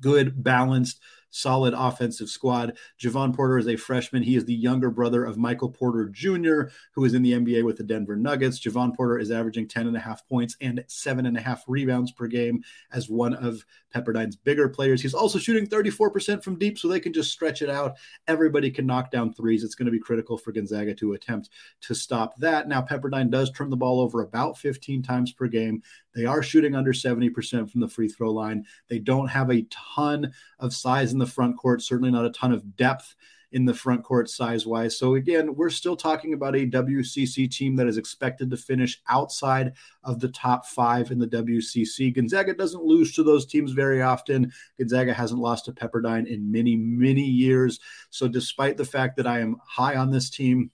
Good, 0.00 0.42
balanced, 0.42 1.00
solid 1.30 1.74
offensive 1.74 2.28
squad. 2.28 2.76
Jevon 3.00 3.34
Porter 3.34 3.58
is 3.58 3.68
a 3.68 3.76
freshman. 3.76 4.22
He 4.22 4.36
is 4.36 4.44
the 4.44 4.54
younger 4.54 4.90
brother 4.90 5.24
of 5.24 5.36
Michael 5.36 5.70
Porter 5.70 6.08
Jr., 6.08 6.70
who 6.92 7.04
is 7.04 7.14
in 7.14 7.22
the 7.22 7.32
NBA 7.32 7.64
with 7.64 7.78
the 7.78 7.84
Denver 7.84 8.16
Nuggets. 8.16 8.60
Jevon 8.60 8.94
Porter 8.96 9.18
is 9.18 9.30
averaging 9.30 9.68
10 9.68 9.86
and 9.86 9.96
a 9.96 10.00
half 10.00 10.26
points 10.28 10.56
and 10.60 10.84
seven 10.86 11.26
and 11.26 11.36
a 11.36 11.40
half 11.40 11.64
rebounds 11.66 12.12
per 12.12 12.26
game 12.26 12.62
as 12.92 13.08
one 13.08 13.34
of 13.34 13.64
Pepperdine's 13.94 14.36
bigger 14.36 14.68
players. 14.68 15.02
He's 15.02 15.14
also 15.14 15.38
shooting 15.38 15.66
34% 15.66 16.42
from 16.42 16.58
deep, 16.58 16.78
so 16.78 16.88
they 16.88 17.00
can 17.00 17.12
just 17.12 17.32
stretch 17.32 17.62
it 17.62 17.70
out. 17.70 17.96
Everybody 18.26 18.70
can 18.70 18.86
knock 18.86 19.10
down 19.10 19.32
threes. 19.32 19.64
It's 19.64 19.74
going 19.74 19.86
to 19.86 19.92
be 19.92 19.98
critical 19.98 20.36
for 20.36 20.52
Gonzaga 20.52 20.94
to 20.96 21.14
attempt 21.14 21.50
to 21.82 21.94
stop 21.94 22.36
that. 22.38 22.68
Now, 22.68 22.82
Pepperdine 22.82 23.30
does 23.30 23.50
turn 23.50 23.70
the 23.70 23.76
ball 23.76 24.00
over 24.00 24.22
about 24.22 24.58
15 24.58 25.02
times 25.02 25.32
per 25.32 25.46
game. 25.46 25.82
They 26.14 26.24
are 26.24 26.42
shooting 26.42 26.74
under 26.74 26.92
70% 26.92 27.70
from 27.70 27.80
the 27.80 27.88
free 27.88 28.08
throw 28.08 28.32
line. 28.32 28.64
They 28.88 28.98
don't 28.98 29.28
have 29.28 29.50
a 29.50 29.66
ton 29.70 30.32
of 30.58 30.74
size 30.74 31.12
in 31.12 31.17
the 31.18 31.26
front 31.26 31.56
court, 31.56 31.82
certainly 31.82 32.10
not 32.10 32.24
a 32.24 32.30
ton 32.30 32.52
of 32.52 32.76
depth 32.76 33.14
in 33.52 33.64
the 33.64 33.74
front 33.74 34.04
court 34.04 34.28
size 34.28 34.66
wise. 34.66 34.98
So, 34.98 35.14
again, 35.14 35.54
we're 35.54 35.70
still 35.70 35.96
talking 35.96 36.34
about 36.34 36.54
a 36.54 36.66
WCC 36.66 37.50
team 37.50 37.76
that 37.76 37.86
is 37.86 37.96
expected 37.96 38.50
to 38.50 38.56
finish 38.56 39.00
outside 39.08 39.72
of 40.04 40.20
the 40.20 40.28
top 40.28 40.66
five 40.66 41.10
in 41.10 41.18
the 41.18 41.26
WCC. 41.26 42.14
Gonzaga 42.14 42.54
doesn't 42.54 42.84
lose 42.84 43.14
to 43.14 43.22
those 43.22 43.46
teams 43.46 43.72
very 43.72 44.02
often. 44.02 44.52
Gonzaga 44.78 45.14
hasn't 45.14 45.40
lost 45.40 45.64
to 45.64 45.72
Pepperdine 45.72 46.26
in 46.26 46.50
many, 46.50 46.76
many 46.76 47.24
years. 47.24 47.80
So, 48.10 48.28
despite 48.28 48.76
the 48.76 48.84
fact 48.84 49.16
that 49.16 49.26
I 49.26 49.40
am 49.40 49.56
high 49.66 49.96
on 49.96 50.10
this 50.10 50.28
team, 50.28 50.70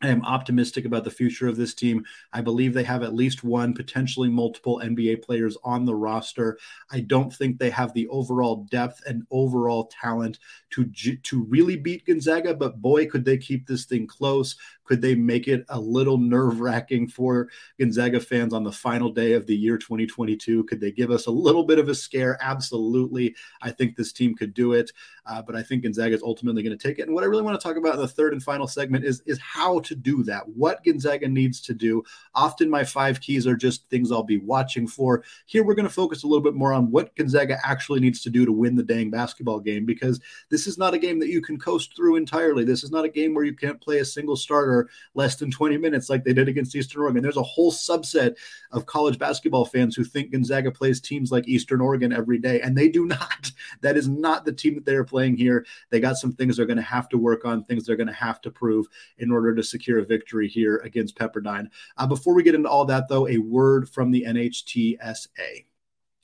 I 0.00 0.08
am 0.08 0.24
optimistic 0.24 0.84
about 0.84 1.02
the 1.02 1.10
future 1.10 1.48
of 1.48 1.56
this 1.56 1.74
team. 1.74 2.04
I 2.32 2.40
believe 2.40 2.72
they 2.72 2.84
have 2.84 3.02
at 3.02 3.14
least 3.14 3.42
one, 3.42 3.74
potentially 3.74 4.28
multiple 4.28 4.80
NBA 4.82 5.24
players 5.24 5.56
on 5.64 5.84
the 5.84 5.94
roster. 5.94 6.56
I 6.90 7.00
don't 7.00 7.34
think 7.34 7.58
they 7.58 7.70
have 7.70 7.92
the 7.92 8.06
overall 8.08 8.66
depth 8.70 9.02
and 9.06 9.24
overall 9.30 9.90
talent 10.00 10.38
to 10.70 10.86
to 10.86 11.44
really 11.44 11.76
beat 11.76 12.06
Gonzaga, 12.06 12.54
but 12.54 12.80
boy, 12.80 13.06
could 13.06 13.24
they 13.24 13.38
keep 13.38 13.66
this 13.66 13.86
thing 13.86 14.06
close. 14.06 14.54
Could 14.88 15.02
they 15.02 15.14
make 15.14 15.48
it 15.48 15.66
a 15.68 15.78
little 15.78 16.16
nerve 16.16 16.60
wracking 16.60 17.08
for 17.08 17.50
Gonzaga 17.78 18.20
fans 18.20 18.54
on 18.54 18.64
the 18.64 18.72
final 18.72 19.12
day 19.12 19.34
of 19.34 19.46
the 19.46 19.54
year 19.54 19.76
2022? 19.76 20.64
Could 20.64 20.80
they 20.80 20.90
give 20.90 21.10
us 21.10 21.26
a 21.26 21.30
little 21.30 21.62
bit 21.62 21.78
of 21.78 21.90
a 21.90 21.94
scare? 21.94 22.38
Absolutely. 22.40 23.36
I 23.60 23.70
think 23.70 23.96
this 23.96 24.14
team 24.14 24.34
could 24.34 24.54
do 24.54 24.72
it, 24.72 24.90
uh, 25.26 25.42
but 25.42 25.54
I 25.54 25.62
think 25.62 25.82
Gonzaga 25.82 26.14
is 26.14 26.22
ultimately 26.22 26.62
going 26.62 26.76
to 26.76 26.88
take 26.88 26.98
it. 26.98 27.02
And 27.02 27.14
what 27.14 27.22
I 27.22 27.26
really 27.26 27.42
want 27.42 27.60
to 27.60 27.62
talk 27.62 27.76
about 27.76 27.96
in 27.96 28.00
the 28.00 28.08
third 28.08 28.32
and 28.32 28.42
final 28.42 28.66
segment 28.66 29.04
is, 29.04 29.20
is 29.26 29.38
how 29.38 29.80
to 29.80 29.94
do 29.94 30.22
that, 30.22 30.48
what 30.48 30.82
Gonzaga 30.82 31.28
needs 31.28 31.60
to 31.60 31.74
do. 31.74 32.02
Often 32.34 32.70
my 32.70 32.82
five 32.82 33.20
keys 33.20 33.46
are 33.46 33.56
just 33.56 33.86
things 33.90 34.10
I'll 34.10 34.22
be 34.22 34.38
watching 34.38 34.86
for. 34.86 35.22
Here, 35.44 35.64
we're 35.64 35.74
going 35.74 35.86
to 35.86 35.92
focus 35.92 36.22
a 36.22 36.26
little 36.26 36.42
bit 36.42 36.54
more 36.54 36.72
on 36.72 36.90
what 36.90 37.14
Gonzaga 37.14 37.58
actually 37.62 38.00
needs 38.00 38.22
to 38.22 38.30
do 38.30 38.46
to 38.46 38.52
win 38.52 38.74
the 38.74 38.82
dang 38.82 39.10
basketball 39.10 39.60
game 39.60 39.84
because 39.84 40.18
this 40.48 40.66
is 40.66 40.78
not 40.78 40.94
a 40.94 40.98
game 40.98 41.18
that 41.18 41.28
you 41.28 41.42
can 41.42 41.58
coast 41.58 41.94
through 41.94 42.16
entirely. 42.16 42.64
This 42.64 42.84
is 42.84 42.90
not 42.90 43.04
a 43.04 43.10
game 43.10 43.34
where 43.34 43.44
you 43.44 43.54
can't 43.54 43.82
play 43.82 43.98
a 43.98 44.04
single 44.06 44.36
starter 44.36 44.77
less 45.14 45.36
than 45.36 45.50
20 45.50 45.76
minutes 45.78 46.08
like 46.08 46.24
they 46.24 46.32
did 46.32 46.48
against 46.48 46.74
Eastern 46.74 47.02
Oregon. 47.02 47.22
There's 47.22 47.36
a 47.36 47.42
whole 47.42 47.72
subset 47.72 48.36
of 48.70 48.86
college 48.86 49.18
basketball 49.18 49.64
fans 49.64 49.96
who 49.96 50.04
think 50.04 50.32
Gonzaga 50.32 50.70
plays 50.70 51.00
teams 51.00 51.32
like 51.32 51.48
Eastern 51.48 51.80
Oregon 51.80 52.12
every 52.12 52.38
day, 52.38 52.60
and 52.60 52.76
they 52.76 52.88
do 52.88 53.06
not. 53.06 53.50
That 53.80 53.96
is 53.96 54.08
not 54.08 54.44
the 54.44 54.52
team 54.52 54.74
that 54.74 54.84
they 54.84 54.94
are 54.94 55.04
playing 55.04 55.36
here. 55.36 55.66
They 55.90 56.00
got 56.00 56.16
some 56.16 56.32
things 56.32 56.56
they're 56.56 56.66
going 56.66 56.76
to 56.76 56.82
have 56.82 57.08
to 57.10 57.18
work 57.18 57.44
on, 57.44 57.64
things 57.64 57.86
they're 57.86 57.96
going 57.96 58.06
to 58.08 58.12
have 58.12 58.40
to 58.42 58.50
prove 58.50 58.86
in 59.18 59.30
order 59.30 59.54
to 59.54 59.62
secure 59.62 59.98
a 59.98 60.04
victory 60.04 60.48
here 60.48 60.78
against 60.78 61.16
Pepperdine. 61.16 61.68
Uh, 61.96 62.06
before 62.06 62.34
we 62.34 62.42
get 62.42 62.54
into 62.54 62.68
all 62.68 62.84
that, 62.84 63.08
though, 63.08 63.28
a 63.28 63.38
word 63.38 63.88
from 63.88 64.10
the 64.10 64.24
NHTSA 64.24 65.67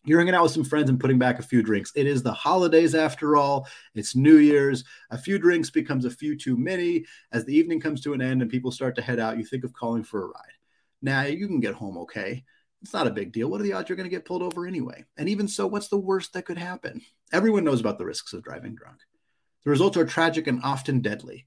you're 0.04 0.18
hanging 0.18 0.34
out 0.34 0.42
with 0.42 0.52
some 0.52 0.64
friends 0.64 0.90
and 0.90 1.00
putting 1.00 1.18
back 1.18 1.38
a 1.38 1.42
few 1.42 1.62
drinks. 1.62 1.92
It 1.94 2.06
is 2.06 2.22
the 2.22 2.32
holidays 2.32 2.94
after 2.94 3.36
all. 3.36 3.66
It's 3.94 4.14
New 4.14 4.36
Year's. 4.36 4.84
A 5.10 5.18
few 5.18 5.38
drinks 5.38 5.70
becomes 5.70 6.04
a 6.04 6.10
few 6.10 6.36
too 6.36 6.56
many. 6.56 7.06
As 7.32 7.44
the 7.44 7.56
evening 7.56 7.80
comes 7.80 8.00
to 8.02 8.12
an 8.12 8.20
end 8.20 8.42
and 8.42 8.50
people 8.50 8.70
start 8.70 8.94
to 8.96 9.02
head 9.02 9.18
out, 9.18 9.38
you 9.38 9.44
think 9.44 9.64
of 9.64 9.72
calling 9.72 10.04
for 10.04 10.24
a 10.24 10.26
ride. 10.26 10.58
Now, 11.00 11.22
you 11.22 11.46
can 11.46 11.60
get 11.60 11.74
home 11.74 11.98
okay. 11.98 12.44
It's 12.82 12.92
not 12.92 13.06
a 13.06 13.10
big 13.10 13.32
deal. 13.32 13.48
What 13.48 13.60
are 13.60 13.64
the 13.64 13.72
odds 13.72 13.88
you're 13.88 13.96
going 13.96 14.08
to 14.08 14.14
get 14.14 14.26
pulled 14.26 14.42
over 14.42 14.66
anyway? 14.66 15.04
And 15.16 15.28
even 15.28 15.48
so, 15.48 15.66
what's 15.66 15.88
the 15.88 15.96
worst 15.96 16.34
that 16.34 16.44
could 16.44 16.58
happen? 16.58 17.00
Everyone 17.32 17.64
knows 17.64 17.80
about 17.80 17.96
the 17.96 18.04
risks 18.04 18.34
of 18.34 18.42
driving 18.42 18.74
drunk. 18.74 18.98
The 19.64 19.70
results 19.70 19.96
are 19.96 20.04
tragic 20.04 20.46
and 20.46 20.60
often 20.62 21.00
deadly. 21.00 21.46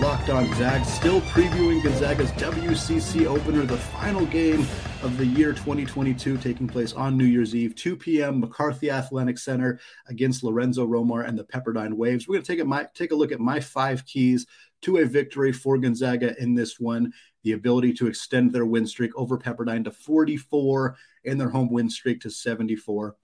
Locked 0.00 0.28
on 0.28 0.52
Zags, 0.56 0.92
still 0.92 1.20
previewing 1.20 1.80
Gonzaga's 1.80 2.32
WCC 2.32 3.26
opener, 3.26 3.62
the 3.62 3.76
final 3.76 4.26
game 4.26 4.66
of 5.02 5.16
the 5.16 5.24
year 5.24 5.52
2022, 5.52 6.36
taking 6.38 6.66
place 6.66 6.92
on 6.92 7.16
New 7.16 7.24
Year's 7.24 7.54
Eve, 7.54 7.76
2 7.76 7.96
p.m. 7.96 8.40
McCarthy 8.40 8.90
Athletic 8.90 9.38
Center 9.38 9.78
against 10.08 10.42
Lorenzo 10.42 10.84
Romar 10.84 11.28
and 11.28 11.38
the 11.38 11.44
Pepperdine 11.44 11.94
Waves. 11.94 12.26
We're 12.26 12.34
going 12.34 12.44
to 12.44 12.52
take 12.52 12.60
a, 12.60 12.64
my, 12.64 12.88
take 12.92 13.12
a 13.12 13.14
look 13.14 13.30
at 13.30 13.38
my 13.38 13.60
five 13.60 14.04
keys 14.04 14.46
to 14.82 14.96
a 14.96 15.04
victory 15.04 15.52
for 15.52 15.78
Gonzaga 15.78 16.34
in 16.42 16.56
this 16.56 16.80
one. 16.80 17.12
The 17.44 17.52
ability 17.52 17.92
to 17.94 18.08
extend 18.08 18.52
their 18.52 18.66
win 18.66 18.88
streak 18.88 19.12
over 19.14 19.38
Pepperdine 19.38 19.84
to 19.84 19.92
44 19.92 20.96
and 21.24 21.40
their 21.40 21.50
home 21.50 21.70
win 21.70 21.88
streak 21.88 22.20
to 22.22 22.30
74. 22.30 23.14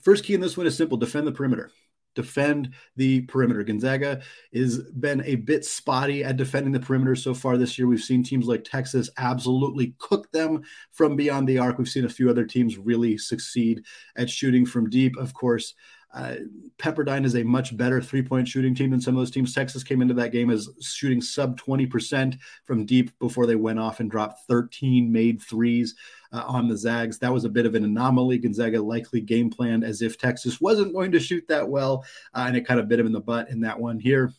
First 0.00 0.24
key 0.24 0.32
in 0.32 0.40
this 0.40 0.56
one 0.56 0.66
is 0.66 0.74
simple 0.74 0.96
defend 0.96 1.26
the 1.26 1.32
perimeter 1.32 1.70
defend 2.14 2.74
the 2.96 3.22
perimeter. 3.22 3.62
Gonzaga 3.62 4.20
has 4.54 4.78
been 4.78 5.22
a 5.24 5.36
bit 5.36 5.64
spotty 5.64 6.24
at 6.24 6.36
defending 6.36 6.72
the 6.72 6.80
perimeter 6.80 7.14
so 7.14 7.34
far 7.34 7.56
this 7.56 7.78
year. 7.78 7.86
We've 7.86 8.00
seen 8.00 8.22
teams 8.22 8.46
like 8.46 8.64
Texas 8.64 9.10
absolutely 9.18 9.94
cook 9.98 10.30
them 10.32 10.62
from 10.92 11.16
beyond 11.16 11.48
the 11.48 11.58
arc. 11.58 11.78
We've 11.78 11.88
seen 11.88 12.04
a 12.04 12.08
few 12.08 12.30
other 12.30 12.44
teams 12.44 12.78
really 12.78 13.18
succeed 13.18 13.84
at 14.16 14.30
shooting 14.30 14.66
from 14.66 14.90
deep. 14.90 15.16
Of 15.16 15.34
course, 15.34 15.74
uh, 16.12 16.36
Pepperdine 16.78 17.24
is 17.24 17.36
a 17.36 17.44
much 17.44 17.76
better 17.76 18.00
three 18.00 18.22
point 18.22 18.48
shooting 18.48 18.74
team 18.74 18.90
than 18.90 19.00
some 19.00 19.14
of 19.14 19.20
those 19.20 19.30
teams. 19.30 19.54
Texas 19.54 19.84
came 19.84 20.02
into 20.02 20.14
that 20.14 20.32
game 20.32 20.50
as 20.50 20.68
shooting 20.80 21.20
sub 21.20 21.60
20% 21.60 22.38
from 22.64 22.86
deep 22.86 23.16
before 23.18 23.46
they 23.46 23.56
went 23.56 23.78
off 23.78 24.00
and 24.00 24.10
dropped 24.10 24.40
13 24.48 25.10
made 25.12 25.40
threes 25.40 25.94
uh, 26.32 26.42
on 26.46 26.68
the 26.68 26.76
Zags. 26.76 27.18
That 27.18 27.32
was 27.32 27.44
a 27.44 27.50
bit 27.50 27.66
of 27.66 27.74
an 27.74 27.84
anomaly. 27.84 28.38
Gonzaga 28.38 28.82
likely 28.82 29.20
game 29.20 29.50
planned 29.50 29.84
as 29.84 30.02
if 30.02 30.18
Texas 30.18 30.60
wasn't 30.60 30.94
going 30.94 31.12
to 31.12 31.20
shoot 31.20 31.46
that 31.48 31.68
well, 31.68 32.04
uh, 32.34 32.44
and 32.46 32.56
it 32.56 32.66
kind 32.66 32.80
of 32.80 32.88
bit 32.88 32.98
him 32.98 33.06
in 33.06 33.12
the 33.12 33.20
butt 33.20 33.50
in 33.50 33.60
that 33.60 33.78
one 33.78 33.98
here. 33.98 34.32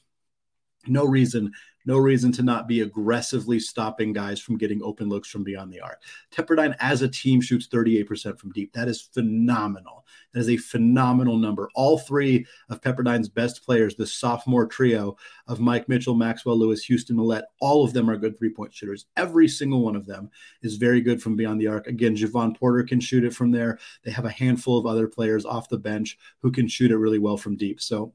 No 0.87 1.05
reason 1.05 1.53
no 1.85 1.97
reason 1.97 2.31
to 2.33 2.43
not 2.43 2.67
be 2.67 2.81
aggressively 2.81 3.59
stopping 3.59 4.13
guys 4.13 4.39
from 4.39 4.57
getting 4.57 4.81
open 4.83 5.09
looks 5.09 5.29
from 5.29 5.43
beyond 5.43 5.71
the 5.71 5.79
arc. 5.79 6.01
Pepperdine 6.33 6.75
as 6.79 7.01
a 7.01 7.07
team 7.07 7.41
shoots 7.41 7.67
38% 7.67 8.37
from 8.39 8.51
deep. 8.51 8.73
That 8.73 8.87
is 8.87 9.01
phenomenal. 9.01 10.05
That 10.33 10.41
is 10.41 10.49
a 10.49 10.57
phenomenal 10.57 11.37
number. 11.37 11.69
All 11.75 11.97
three 11.97 12.45
of 12.69 12.81
Pepperdine's 12.81 13.29
best 13.29 13.65
players, 13.65 13.95
the 13.95 14.05
sophomore 14.05 14.65
trio 14.65 15.17
of 15.47 15.59
Mike 15.59 15.89
Mitchell, 15.89 16.15
Maxwell 16.15 16.57
Lewis, 16.57 16.83
Houston 16.85 17.17
Mallette, 17.17 17.43
all 17.59 17.83
of 17.83 17.93
them 17.93 18.09
are 18.09 18.17
good 18.17 18.37
three 18.37 18.53
point 18.53 18.73
shooters. 18.73 19.05
Every 19.17 19.47
single 19.47 19.81
one 19.81 19.95
of 19.95 20.05
them 20.05 20.29
is 20.61 20.75
very 20.75 21.01
good 21.01 21.21
from 21.21 21.35
beyond 21.35 21.59
the 21.59 21.67
arc. 21.67 21.87
Again, 21.87 22.15
Jevon 22.15 22.57
Porter 22.57 22.83
can 22.83 22.99
shoot 22.99 23.23
it 23.23 23.33
from 23.33 23.51
there. 23.51 23.79
They 24.03 24.11
have 24.11 24.25
a 24.25 24.29
handful 24.29 24.77
of 24.77 24.85
other 24.85 25.07
players 25.07 25.45
off 25.45 25.69
the 25.69 25.77
bench 25.77 26.17
who 26.39 26.51
can 26.51 26.67
shoot 26.67 26.91
it 26.91 26.97
really 26.97 27.19
well 27.19 27.37
from 27.37 27.57
deep. 27.57 27.81
So 27.81 28.13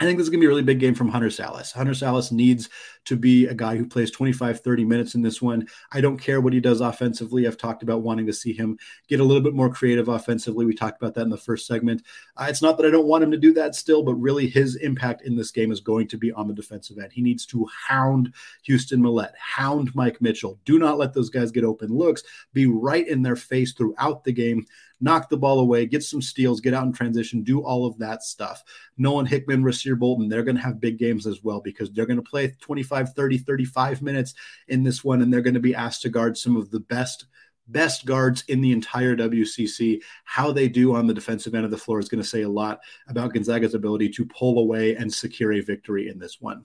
I 0.00 0.04
think 0.04 0.16
this 0.16 0.24
is 0.24 0.30
going 0.30 0.40
to 0.40 0.44
be 0.44 0.46
a 0.46 0.48
really 0.48 0.62
big 0.62 0.80
game 0.80 0.94
from 0.94 1.10
Hunter 1.10 1.28
Sallis. 1.28 1.72
Hunter 1.72 1.92
Sallis 1.92 2.32
needs 2.32 2.70
to 3.04 3.14
be 3.14 3.46
a 3.46 3.54
guy 3.54 3.76
who 3.76 3.86
plays 3.86 4.10
25, 4.10 4.60
30 4.60 4.84
minutes 4.84 5.14
in 5.14 5.20
this 5.20 5.42
one. 5.42 5.68
I 5.92 6.00
don't 6.00 6.16
care 6.16 6.40
what 6.40 6.54
he 6.54 6.60
does 6.60 6.80
offensively. 6.80 7.46
I've 7.46 7.58
talked 7.58 7.82
about 7.82 8.00
wanting 8.00 8.26
to 8.26 8.32
see 8.32 8.54
him 8.54 8.78
get 9.06 9.20
a 9.20 9.24
little 9.24 9.42
bit 9.42 9.54
more 9.54 9.68
creative 9.68 10.08
offensively. 10.08 10.64
We 10.64 10.74
talked 10.74 11.00
about 11.00 11.14
that 11.14 11.22
in 11.22 11.28
the 11.28 11.36
first 11.36 11.66
segment. 11.66 12.02
Uh, 12.38 12.46
it's 12.48 12.62
not 12.62 12.78
that 12.78 12.86
I 12.86 12.90
don't 12.90 13.06
want 13.06 13.22
him 13.22 13.30
to 13.32 13.36
do 13.36 13.52
that 13.54 13.74
still, 13.74 14.02
but 14.02 14.14
really 14.14 14.46
his 14.46 14.76
impact 14.76 15.22
in 15.22 15.36
this 15.36 15.50
game 15.50 15.70
is 15.70 15.80
going 15.80 16.08
to 16.08 16.16
be 16.16 16.32
on 16.32 16.48
the 16.48 16.54
defensive 16.54 16.98
end. 16.98 17.12
He 17.12 17.20
needs 17.20 17.44
to 17.46 17.68
hound 17.86 18.32
Houston 18.62 19.02
Mallette, 19.02 19.36
hound 19.36 19.94
Mike 19.94 20.22
Mitchell. 20.22 20.58
Do 20.64 20.78
not 20.78 20.96
let 20.96 21.12
those 21.12 21.28
guys 21.28 21.50
get 21.50 21.64
open 21.64 21.92
looks. 21.92 22.22
Be 22.54 22.64
right 22.66 23.06
in 23.06 23.22
their 23.22 23.36
face 23.36 23.72
throughout 23.72 24.24
the 24.24 24.32
game 24.32 24.64
knock 25.02 25.28
the 25.28 25.36
ball 25.36 25.60
away, 25.60 25.84
get 25.84 26.02
some 26.02 26.22
steals, 26.22 26.60
get 26.60 26.72
out 26.72 26.86
in 26.86 26.92
transition, 26.92 27.42
do 27.42 27.60
all 27.60 27.84
of 27.84 27.98
that 27.98 28.22
stuff. 28.22 28.62
Nolan 28.96 29.26
Hickman, 29.26 29.62
Rasir 29.62 29.98
Bolton, 29.98 30.28
they're 30.28 30.44
going 30.44 30.56
to 30.56 30.62
have 30.62 30.80
big 30.80 30.98
games 30.98 31.26
as 31.26 31.42
well 31.42 31.60
because 31.60 31.90
they're 31.90 32.06
going 32.06 32.22
to 32.22 32.22
play 32.22 32.54
25, 32.60 33.12
30, 33.12 33.38
35 33.38 34.02
minutes 34.02 34.34
in 34.68 34.82
this 34.82 35.04
one, 35.04 35.20
and 35.20 35.32
they're 35.32 35.42
going 35.42 35.54
to 35.54 35.60
be 35.60 35.74
asked 35.74 36.02
to 36.02 36.08
guard 36.08 36.38
some 36.38 36.56
of 36.56 36.70
the 36.70 36.80
best 36.80 37.26
best 37.68 38.04
guards 38.04 38.44
in 38.48 38.60
the 38.60 38.72
entire 38.72 39.16
WCC. 39.16 40.02
How 40.24 40.52
they 40.52 40.68
do 40.68 40.94
on 40.94 41.06
the 41.06 41.14
defensive 41.14 41.54
end 41.54 41.64
of 41.64 41.70
the 41.70 41.78
floor 41.78 42.00
is 42.00 42.08
going 42.08 42.22
to 42.22 42.28
say 42.28 42.42
a 42.42 42.48
lot 42.48 42.80
about 43.08 43.32
Gonzaga's 43.32 43.74
ability 43.74 44.10
to 44.10 44.26
pull 44.26 44.58
away 44.58 44.96
and 44.96 45.12
secure 45.12 45.52
a 45.52 45.60
victory 45.60 46.08
in 46.08 46.18
this 46.18 46.40
one. 46.40 46.64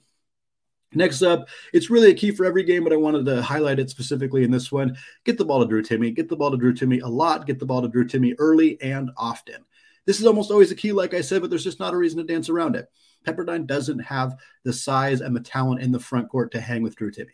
Next 0.94 1.22
up, 1.22 1.50
it's 1.74 1.90
really 1.90 2.12
a 2.12 2.16
key 2.16 2.32
for 2.32 2.46
every 2.46 2.64
game, 2.64 2.84
but 2.84 2.94
I 2.94 2.98
wanted 2.98 3.26
to 3.26 3.42
highlight 3.42 3.80
it 3.80 3.90
specifically 3.90 4.44
in 4.44 4.52
this 4.52 4.72
one. 4.72 4.98
Get 5.26 5.38
the 5.38 5.44
ball 5.44 5.60
to 5.60 5.68
Drew 5.68 5.84
Timme. 5.84 6.16
Get 6.16 6.30
the 6.30 6.36
ball 6.38 6.52
to 6.52 6.58
Drew 6.58 6.74
Timme 6.74 7.02
a 7.04 7.08
lot. 7.08 7.46
Get 7.46 7.60
the 7.60 7.66
ball 7.66 7.82
to 7.82 7.90
Drew 7.90 8.06
Timme 8.06 8.36
early 8.40 8.82
and 8.82 9.12
often. 9.18 9.66
This 10.06 10.22
is 10.22 10.26
almost 10.26 10.50
always 10.50 10.72
a 10.72 10.76
key, 10.76 10.94
like 10.94 11.14
I 11.14 11.20
said, 11.20 11.42
but 11.42 11.50
there's 11.50 11.66
just 11.66 11.82
not 11.82 11.94
a 11.94 11.98
reason 11.98 12.20
to 12.20 12.24
dance 12.24 12.48
around 12.48 12.78
it. 12.78 12.90
Pepperdine 13.26 13.68
doesn't 13.68 14.00
have 14.00 14.38
the 14.64 14.72
size 14.72 15.20
and 15.20 15.36
the 15.36 15.42
talent 15.42 15.82
in 15.82 15.92
the 15.92 16.00
front 16.00 16.30
court 16.30 16.52
to 16.54 16.62
hang 16.62 16.82
with 16.82 16.96
Drew 16.96 17.12
Timme. 17.12 17.28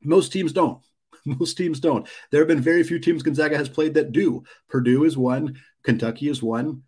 Most 0.00 0.32
teams 0.32 0.52
don't. 0.52 0.80
Most 1.24 1.56
teams 1.56 1.80
don't. 1.80 2.08
There 2.30 2.40
have 2.40 2.48
been 2.48 2.60
very 2.60 2.84
few 2.84 3.00
teams 3.00 3.24
Gonzaga 3.24 3.56
has 3.56 3.68
played 3.68 3.94
that 3.94 4.12
do. 4.12 4.44
Purdue 4.68 5.02
is 5.02 5.16
one, 5.16 5.60
Kentucky 5.82 6.28
is 6.28 6.40
one, 6.40 6.84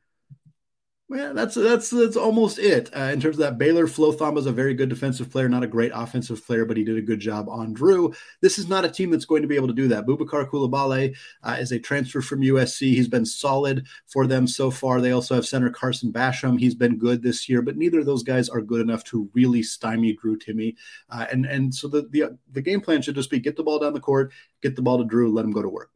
well, 1.11 1.35
that's 1.35 1.57
that's 1.57 1.91
that's 1.91 2.17
almost 2.17 2.61
it 2.61 2.89
uh, 2.97 3.11
in 3.13 3.21
terms 3.21 3.35
of 3.35 3.41
that. 3.41 3.59
Baylor 3.59 3.89
Flo 3.89 4.13
Thamba 4.13 4.39
is 4.39 4.47
a 4.47 4.53
very 4.53 4.75
good 4.75 4.89
defensive 4.89 5.29
player, 5.29 5.49
not 5.49 5.65
a 5.65 5.67
great 5.67 5.91
offensive 5.93 6.47
player, 6.47 6.65
but 6.65 6.77
he 6.77 6.85
did 6.85 6.97
a 6.97 7.03
good 7.03 7.19
job 7.19 7.49
on 7.49 7.73
Drew. 7.73 8.15
This 8.41 8.61
is 8.61 8.69
not 8.69 8.85
a 8.85 8.89
team 8.89 9.11
that's 9.11 9.25
going 9.25 9.43
to 9.43 9.49
be 9.49 9.57
able 9.57 9.67
to 9.67 9.75
do 9.75 9.89
that. 9.89 10.07
Boubacar 10.07 10.49
Coulibaly 10.49 11.17
uh, 11.43 11.57
is 11.59 11.73
a 11.73 11.81
transfer 11.81 12.23
from 12.23 12.43
USC. 12.43 12.91
He's 12.93 13.09
been 13.09 13.27
solid 13.27 13.89
for 14.07 14.29
them 14.29 14.47
so 14.47 14.71
far. 14.71 15.01
They 15.01 15.11
also 15.11 15.35
have 15.35 15.45
center 15.45 15.69
Carson 15.69 16.13
Basham. 16.13 16.61
He's 16.61 16.77
been 16.77 16.97
good 16.97 17.25
this 17.25 17.49
year, 17.49 17.61
but 17.61 17.77
neither 17.77 17.99
of 17.99 18.07
those 18.07 18.23
guys 18.23 18.49
are 18.49 18.63
good 18.63 18.81
enough 18.81 19.03
to 19.07 19.29
really 19.35 19.65
stymie 19.65 20.13
Drew 20.13 20.39
Timme. 20.39 20.77
Uh, 21.11 21.27
and 21.33 21.45
and 21.45 21.75
so 21.75 21.89
the, 21.89 22.03
the 22.03 22.39
the 22.53 22.63
game 22.63 22.81
plan 22.81 23.03
should 23.03 23.17
just 23.17 23.31
be 23.31 23.41
get 23.41 23.57
the 23.57 23.65
ball 23.65 23.81
down 23.81 23.95
the 23.95 24.01
court, 24.01 24.31
get 24.63 24.77
the 24.77 24.83
ball 24.83 24.99
to 24.99 25.05
Drew, 25.05 25.33
let 25.33 25.45
him 25.45 25.51
go 25.51 25.61
to 25.61 25.69
work. 25.69 25.91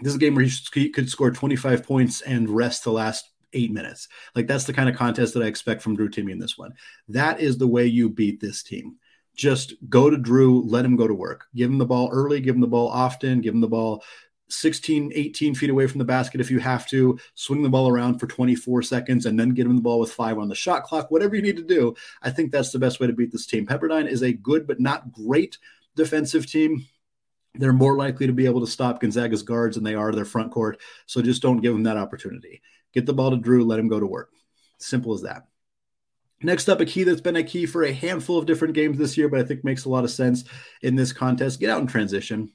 This 0.00 0.10
is 0.10 0.16
a 0.16 0.18
game 0.18 0.34
where 0.34 0.44
he 0.44 0.90
could 0.90 1.08
score 1.08 1.30
25 1.30 1.86
points 1.86 2.20
and 2.22 2.50
rest 2.50 2.82
the 2.82 2.90
last 2.90 3.31
eight 3.52 3.72
minutes. 3.72 4.08
Like 4.34 4.46
that's 4.46 4.64
the 4.64 4.72
kind 4.72 4.88
of 4.88 4.96
contest 4.96 5.34
that 5.34 5.42
I 5.42 5.46
expect 5.46 5.82
from 5.82 5.96
Drew 5.96 6.08
Timme 6.08 6.30
in 6.30 6.38
this 6.38 6.58
one. 6.58 6.74
That 7.08 7.40
is 7.40 7.58
the 7.58 7.66
way 7.66 7.86
you 7.86 8.08
beat 8.08 8.40
this 8.40 8.62
team. 8.62 8.96
Just 9.34 9.74
go 9.88 10.10
to 10.10 10.16
Drew, 10.16 10.62
let 10.62 10.84
him 10.84 10.96
go 10.96 11.08
to 11.08 11.14
work. 11.14 11.46
Give 11.54 11.70
him 11.70 11.78
the 11.78 11.86
ball 11.86 12.10
early, 12.12 12.40
give 12.40 12.54
him 12.54 12.60
the 12.60 12.66
ball 12.66 12.88
often, 12.88 13.40
give 13.40 13.54
him 13.54 13.60
the 13.60 13.68
ball 13.68 14.04
16, 14.52 15.12
18 15.14 15.54
feet 15.54 15.70
away 15.70 15.86
from 15.86 15.98
the 15.98 16.04
basket 16.04 16.40
if 16.40 16.50
you 16.50 16.58
have 16.58 16.86
to, 16.88 17.18
swing 17.34 17.62
the 17.62 17.68
ball 17.68 17.88
around 17.88 18.18
for 18.18 18.26
24 18.26 18.82
seconds, 18.82 19.26
and 19.26 19.38
then 19.38 19.50
get 19.50 19.66
him 19.66 19.76
the 19.76 19.82
ball 19.82 19.98
with 19.98 20.12
five 20.12 20.38
on 20.38 20.48
the 20.48 20.54
shot 20.54 20.84
clock, 20.84 21.10
whatever 21.10 21.34
you 21.34 21.42
need 21.42 21.56
to 21.56 21.62
do. 21.62 21.94
I 22.22 22.30
think 22.30 22.52
that's 22.52 22.70
the 22.70 22.78
best 22.78 23.00
way 23.00 23.06
to 23.06 23.12
beat 23.12 23.32
this 23.32 23.46
team. 23.46 23.66
Pepperdine 23.66 24.06
is 24.06 24.22
a 24.22 24.32
good 24.32 24.66
but 24.66 24.80
not 24.80 25.12
great 25.12 25.58
defensive 25.96 26.46
team. 26.46 26.86
They're 27.54 27.72
more 27.72 27.96
likely 27.96 28.26
to 28.26 28.32
be 28.32 28.46
able 28.46 28.60
to 28.60 28.66
stop 28.66 29.00
Gonzaga's 29.00 29.42
guards 29.42 29.76
than 29.76 29.84
they 29.84 29.94
are 29.94 30.12
their 30.12 30.24
front 30.24 30.52
court. 30.52 30.80
So 31.06 31.20
just 31.20 31.42
don't 31.42 31.60
give 31.60 31.72
them 31.72 31.82
that 31.82 31.98
opportunity. 31.98 32.62
Get 32.92 33.06
the 33.06 33.14
ball 33.14 33.30
to 33.30 33.36
Drew, 33.36 33.64
let 33.64 33.78
him 33.78 33.88
go 33.88 34.00
to 34.00 34.06
work. 34.06 34.30
Simple 34.78 35.14
as 35.14 35.22
that. 35.22 35.46
Next 36.42 36.68
up, 36.68 36.80
a 36.80 36.84
key 36.84 37.04
that's 37.04 37.20
been 37.20 37.36
a 37.36 37.44
key 37.44 37.66
for 37.66 37.84
a 37.84 37.92
handful 37.92 38.36
of 38.36 38.46
different 38.46 38.74
games 38.74 38.98
this 38.98 39.16
year, 39.16 39.28
but 39.28 39.40
I 39.40 39.44
think 39.44 39.62
makes 39.62 39.84
a 39.84 39.88
lot 39.88 40.04
of 40.04 40.10
sense 40.10 40.44
in 40.82 40.96
this 40.96 41.12
contest. 41.12 41.60
Get 41.60 41.70
out 41.70 41.80
in 41.80 41.86
transition. 41.86 42.50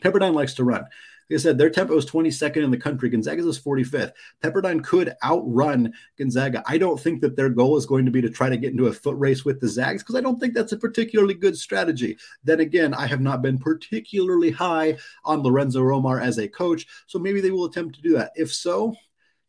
Pepperdine 0.00 0.34
likes 0.34 0.54
to 0.54 0.64
run. 0.64 0.82
Like 0.82 1.38
I 1.38 1.42
said, 1.42 1.58
their 1.58 1.70
tempo 1.70 1.96
is 1.96 2.06
22nd 2.06 2.64
in 2.64 2.70
the 2.70 2.76
country. 2.76 3.08
Gonzaga's 3.08 3.46
is 3.46 3.58
45th. 3.58 4.12
Pepperdine 4.42 4.82
could 4.82 5.14
outrun 5.24 5.94
Gonzaga. 6.18 6.62
I 6.66 6.76
don't 6.76 7.00
think 7.00 7.20
that 7.20 7.36
their 7.36 7.48
goal 7.48 7.76
is 7.76 7.86
going 7.86 8.04
to 8.04 8.10
be 8.10 8.20
to 8.20 8.28
try 8.28 8.48
to 8.48 8.56
get 8.56 8.72
into 8.72 8.88
a 8.88 8.92
foot 8.92 9.16
race 9.16 9.44
with 9.44 9.60
the 9.60 9.68
Zags 9.68 10.02
because 10.02 10.16
I 10.16 10.20
don't 10.20 10.40
think 10.40 10.54
that's 10.54 10.72
a 10.72 10.76
particularly 10.76 11.34
good 11.34 11.56
strategy. 11.56 12.18
Then 12.42 12.60
again, 12.60 12.92
I 12.94 13.06
have 13.06 13.20
not 13.20 13.42
been 13.42 13.58
particularly 13.58 14.50
high 14.50 14.98
on 15.24 15.42
Lorenzo 15.42 15.80
Romar 15.80 16.20
as 16.20 16.38
a 16.38 16.48
coach, 16.48 16.86
so 17.06 17.18
maybe 17.18 17.40
they 17.40 17.52
will 17.52 17.66
attempt 17.66 17.94
to 17.94 18.02
do 18.02 18.14
that. 18.14 18.32
If 18.34 18.52
so, 18.52 18.94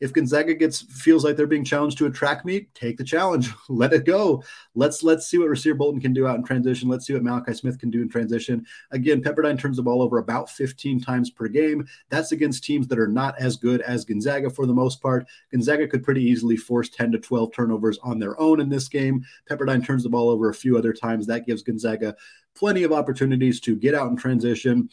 if 0.02 0.12
Gonzaga 0.12 0.56
gets 0.56 0.82
feels 0.82 1.24
like 1.24 1.38
they're 1.38 1.48
being 1.48 1.64
challenged 1.64 2.00
to 2.00 2.08
a 2.08 2.12
track 2.12 2.44
meet, 2.44 2.74
take 2.74 2.98
the 2.98 3.04
challenge. 3.04 3.50
Let 3.70 3.94
it 3.94 4.04
go. 4.04 4.44
Let's 4.74 5.04
let's 5.04 5.28
see 5.28 5.38
what 5.38 5.50
Rasir 5.50 5.78
Bolton 5.78 6.02
can 6.02 6.12
do 6.12 6.28
out 6.28 6.38
in 6.38 6.44
transition. 6.44 6.90
Let's 6.90 7.06
see 7.06 7.14
what 7.14 7.24
Malachi 7.24 7.54
Smith 7.54 7.80
can 7.80 7.92
do 7.92 8.02
in 8.02 8.10
transition. 8.10 8.66
Again, 8.90 9.22
Pepperdine 9.22 9.60
turns 9.60 9.78
the 9.78 9.84
ball 9.84 10.02
over 10.02 10.18
about 10.18 10.50
15 10.50 11.00
times 11.00 11.30
per 11.30 11.48
game. 11.48 11.88
That's 12.10 12.32
against 12.32 12.64
teams 12.64 12.88
that 12.88 13.00
are 13.00 13.08
not 13.08 13.40
as 13.40 13.56
good 13.56 13.82
as 13.82 14.04
Gonzaga 14.04 14.50
for 14.50 14.66
the 14.66 14.74
most 14.74 15.02
part. 15.02 15.28
Gonzaga 15.52 15.88
could 15.88 16.04
pretty 16.04 16.24
easily 16.24 16.58
force 16.58 16.90
10 16.90 17.12
to 17.12 17.20
12 17.20 17.54
turnovers 17.54 18.00
on 18.02 18.18
their 18.18 18.40
own 18.42 18.60
in 18.60 18.70
this 18.70 18.88
game. 18.88 19.24
Pepperdine 19.50 19.86
turns 19.86 20.04
the 20.04 20.10
ball 20.10 20.30
over 20.30 20.50
a 20.50 20.54
few 20.54 20.78
other 20.78 20.94
times. 20.94 21.28
That 21.28 21.46
gives 21.46 21.62
Gonzaga 21.62 22.16
plenty 22.56 22.84
of 22.84 22.92
opportunities 22.92 23.60
to 23.62 23.76
get 23.76 23.96
out 23.96 24.10
in 24.10 24.18
transition 24.18 24.90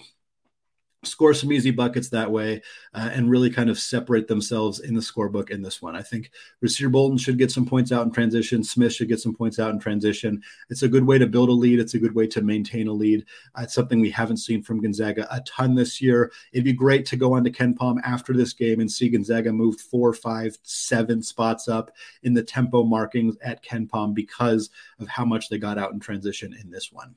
score 1.05 1.33
some 1.33 1.53
easy 1.53 1.71
buckets 1.71 2.09
that 2.09 2.31
way 2.31 2.61
uh, 2.93 3.11
and 3.13 3.31
really 3.31 3.51
kind 3.51 3.71
of 3.71 3.79
separate 3.79 4.27
themselves 4.27 4.81
in 4.81 4.95
the 4.95 5.01
scorebook 5.01 5.51
in 5.51 5.63
this 5.63 5.81
one. 5.81 5.95
I 5.95 6.03
think 6.03 6.33
Rasir 6.65 6.91
Bolton 6.91 7.19
should 7.19 7.39
get 7.39 7.53
some 7.53 7.67
points 7.67 7.93
out 7.93 8.05
in 8.05 8.13
transition. 8.13 8.65
Smith 8.65 8.93
should 8.93 9.09
get 9.09 9.21
some 9.21 9.35
points 9.35 9.61
out 9.61 9.71
in 9.71 9.79
transition. 9.79 10.43
It's 10.71 10.83
a 10.83 10.89
good 10.89 11.07
way 11.07 11.19
to 11.19 11.27
build 11.27 11.51
a 11.51 11.53
lead. 11.53 11.79
It's 11.79 11.95
a 11.95 11.99
good 11.99 12.15
way 12.15 12.27
to 12.29 12.43
maintain 12.43 12.89
a 12.89 12.93
lead. 12.93 13.25
Uh, 13.57 13.63
it's 13.63 13.75
something 13.75 14.01
we 14.01 14.11
haven't 14.11 14.39
seen 14.39 14.63
from 14.63 14.81
Gonzaga 14.81 15.29
a 15.31 15.41
ton 15.43 15.75
this 15.75 16.01
year. 16.01 16.33
It'd 16.53 16.65
be 16.65 16.73
great 16.73 17.07
to 17.07 17.17
go 17.17 17.35
on 17.35 17.45
to 17.45 17.51
KenPom 17.51 18.01
after 18.03 18.33
this 18.33 18.53
game 18.53 18.81
and 18.81 18.91
see 18.91 19.09
Gonzaga 19.09 19.53
moved 19.53 19.81
four, 19.81 20.13
five, 20.13 20.59
seven 20.65 21.23
spots 21.23 21.69
up 21.69 21.93
in 22.25 22.35
the 22.35 22.43
tempo 22.43 22.83
markings 22.83 23.37
at 23.43 23.63
KenPom 23.63 24.15
because 24.15 24.71
of 24.99 25.07
how 25.07 25.25
much 25.25 25.49
they 25.49 25.59
got 25.59 25.79
out 25.79 25.93
in 25.93 26.01
transition 26.01 26.55
in 26.61 26.71
this 26.71 26.91
one. 26.91 27.15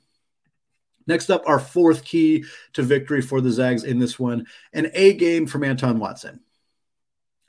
Next 1.07 1.29
up, 1.29 1.43
our 1.45 1.59
fourth 1.59 2.03
key 2.03 2.45
to 2.73 2.83
victory 2.83 3.21
for 3.21 3.41
the 3.41 3.51
Zags 3.51 3.83
in 3.83 3.99
this 3.99 4.19
one 4.19 4.45
an 4.73 4.91
A 4.93 5.13
game 5.13 5.47
from 5.47 5.63
Anton 5.63 5.99
Watson. 5.99 6.41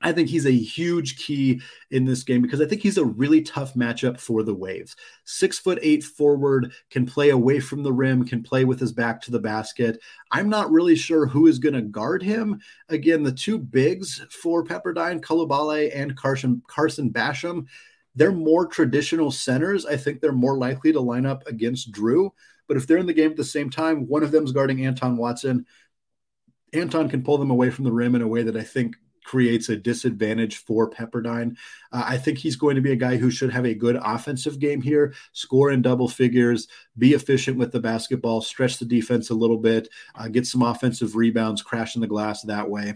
I 0.03 0.12
think 0.12 0.29
he's 0.29 0.47
a 0.47 0.51
huge 0.51 1.17
key 1.17 1.61
in 1.91 2.05
this 2.05 2.25
game 2.25 2.43
because 2.43 2.61
I 2.61 2.67
think 2.67 2.83
he's 2.83 2.99
a 2.99 3.05
really 3.05 3.41
tough 3.43 3.75
matchup 3.75 4.19
for 4.19 4.43
the 4.43 4.55
Waves. 4.55 4.97
Six 5.25 5.59
foot 5.59 5.79
eight 5.81 6.03
forward, 6.03 6.73
can 6.91 7.07
play 7.07 7.31
away 7.31 7.61
from 7.61 7.83
the 7.83 7.93
rim, 7.93 8.27
can 8.27 8.43
play 8.43 8.65
with 8.65 8.81
his 8.81 8.93
back 8.93 9.21
to 9.23 9.31
the 9.31 9.38
basket. 9.38 10.01
I'm 10.31 10.49
not 10.49 10.71
really 10.71 10.97
sure 10.97 11.27
who 11.27 11.47
is 11.47 11.59
going 11.59 11.75
to 11.75 11.83
guard 11.83 12.23
him. 12.23 12.61
Again, 12.88 13.23
the 13.23 13.33
two 13.33 13.59
bigs 13.59 14.25
for 14.31 14.65
Pepperdine, 14.65 15.21
Coulibaly 15.21 15.95
and 15.95 16.17
Carson, 16.17 16.62
Carson 16.67 17.11
Basham, 17.11 17.67
they're 18.15 18.33
more 18.33 18.67
traditional 18.67 19.31
centers. 19.31 19.87
I 19.87 19.97
think 19.97 20.21
they're 20.21 20.33
more 20.33 20.59
likely 20.59 20.93
to 20.93 21.01
line 21.01 21.25
up 21.25 21.47
against 21.47 21.93
Drew. 21.93 22.33
But 22.73 22.79
if 22.81 22.87
they're 22.87 22.97
in 22.97 23.05
the 23.05 23.13
game 23.13 23.33
at 23.33 23.37
the 23.37 23.45
same 23.45 23.69
time, 23.69 24.07
one 24.07 24.23
of 24.23 24.31
them's 24.31 24.51
guarding 24.51 24.87
Anton 24.87 25.19
Watson. 25.19 25.67
Anton 26.73 27.11
can 27.11 27.23
pull 27.23 27.37
them 27.37 27.51
away 27.51 27.69
from 27.69 27.85
the 27.85 27.93
rim 27.93 28.15
in 28.15 28.23
a 28.23 28.27
way 28.27 28.45
that 28.45 28.57
I 28.57 28.63
think 28.63 28.97
creates 29.25 29.69
a 29.69 29.77
disadvantage 29.77 30.57
for 30.57 30.89
Pepperdine. 30.89 31.59
Uh, 31.93 32.03
I 32.07 32.17
think 32.17 32.39
he's 32.39 32.57
going 32.57 32.77
to 32.77 32.81
be 32.81 32.93
a 32.93 32.97
guy 32.97 33.19
who 33.19 33.31
should 33.31 33.53
have 33.53 33.67
a 33.67 33.75
good 33.75 34.01
offensive 34.03 34.59
game 34.59 34.81
here, 34.81 35.13
score 35.35 35.71
in 35.71 35.83
double 35.83 36.09
figures, 36.09 36.67
be 36.97 37.13
efficient 37.13 37.59
with 37.59 37.73
the 37.73 37.79
basketball, 37.79 38.41
stretch 38.41 38.79
the 38.79 38.87
defense 38.87 39.29
a 39.29 39.35
little 39.35 39.59
bit, 39.59 39.91
uh, 40.15 40.29
get 40.29 40.47
some 40.47 40.63
offensive 40.63 41.15
rebounds, 41.15 41.61
crashing 41.61 42.01
the 42.01 42.09
glass 42.09 42.41
that 42.41 42.71
way. 42.71 42.95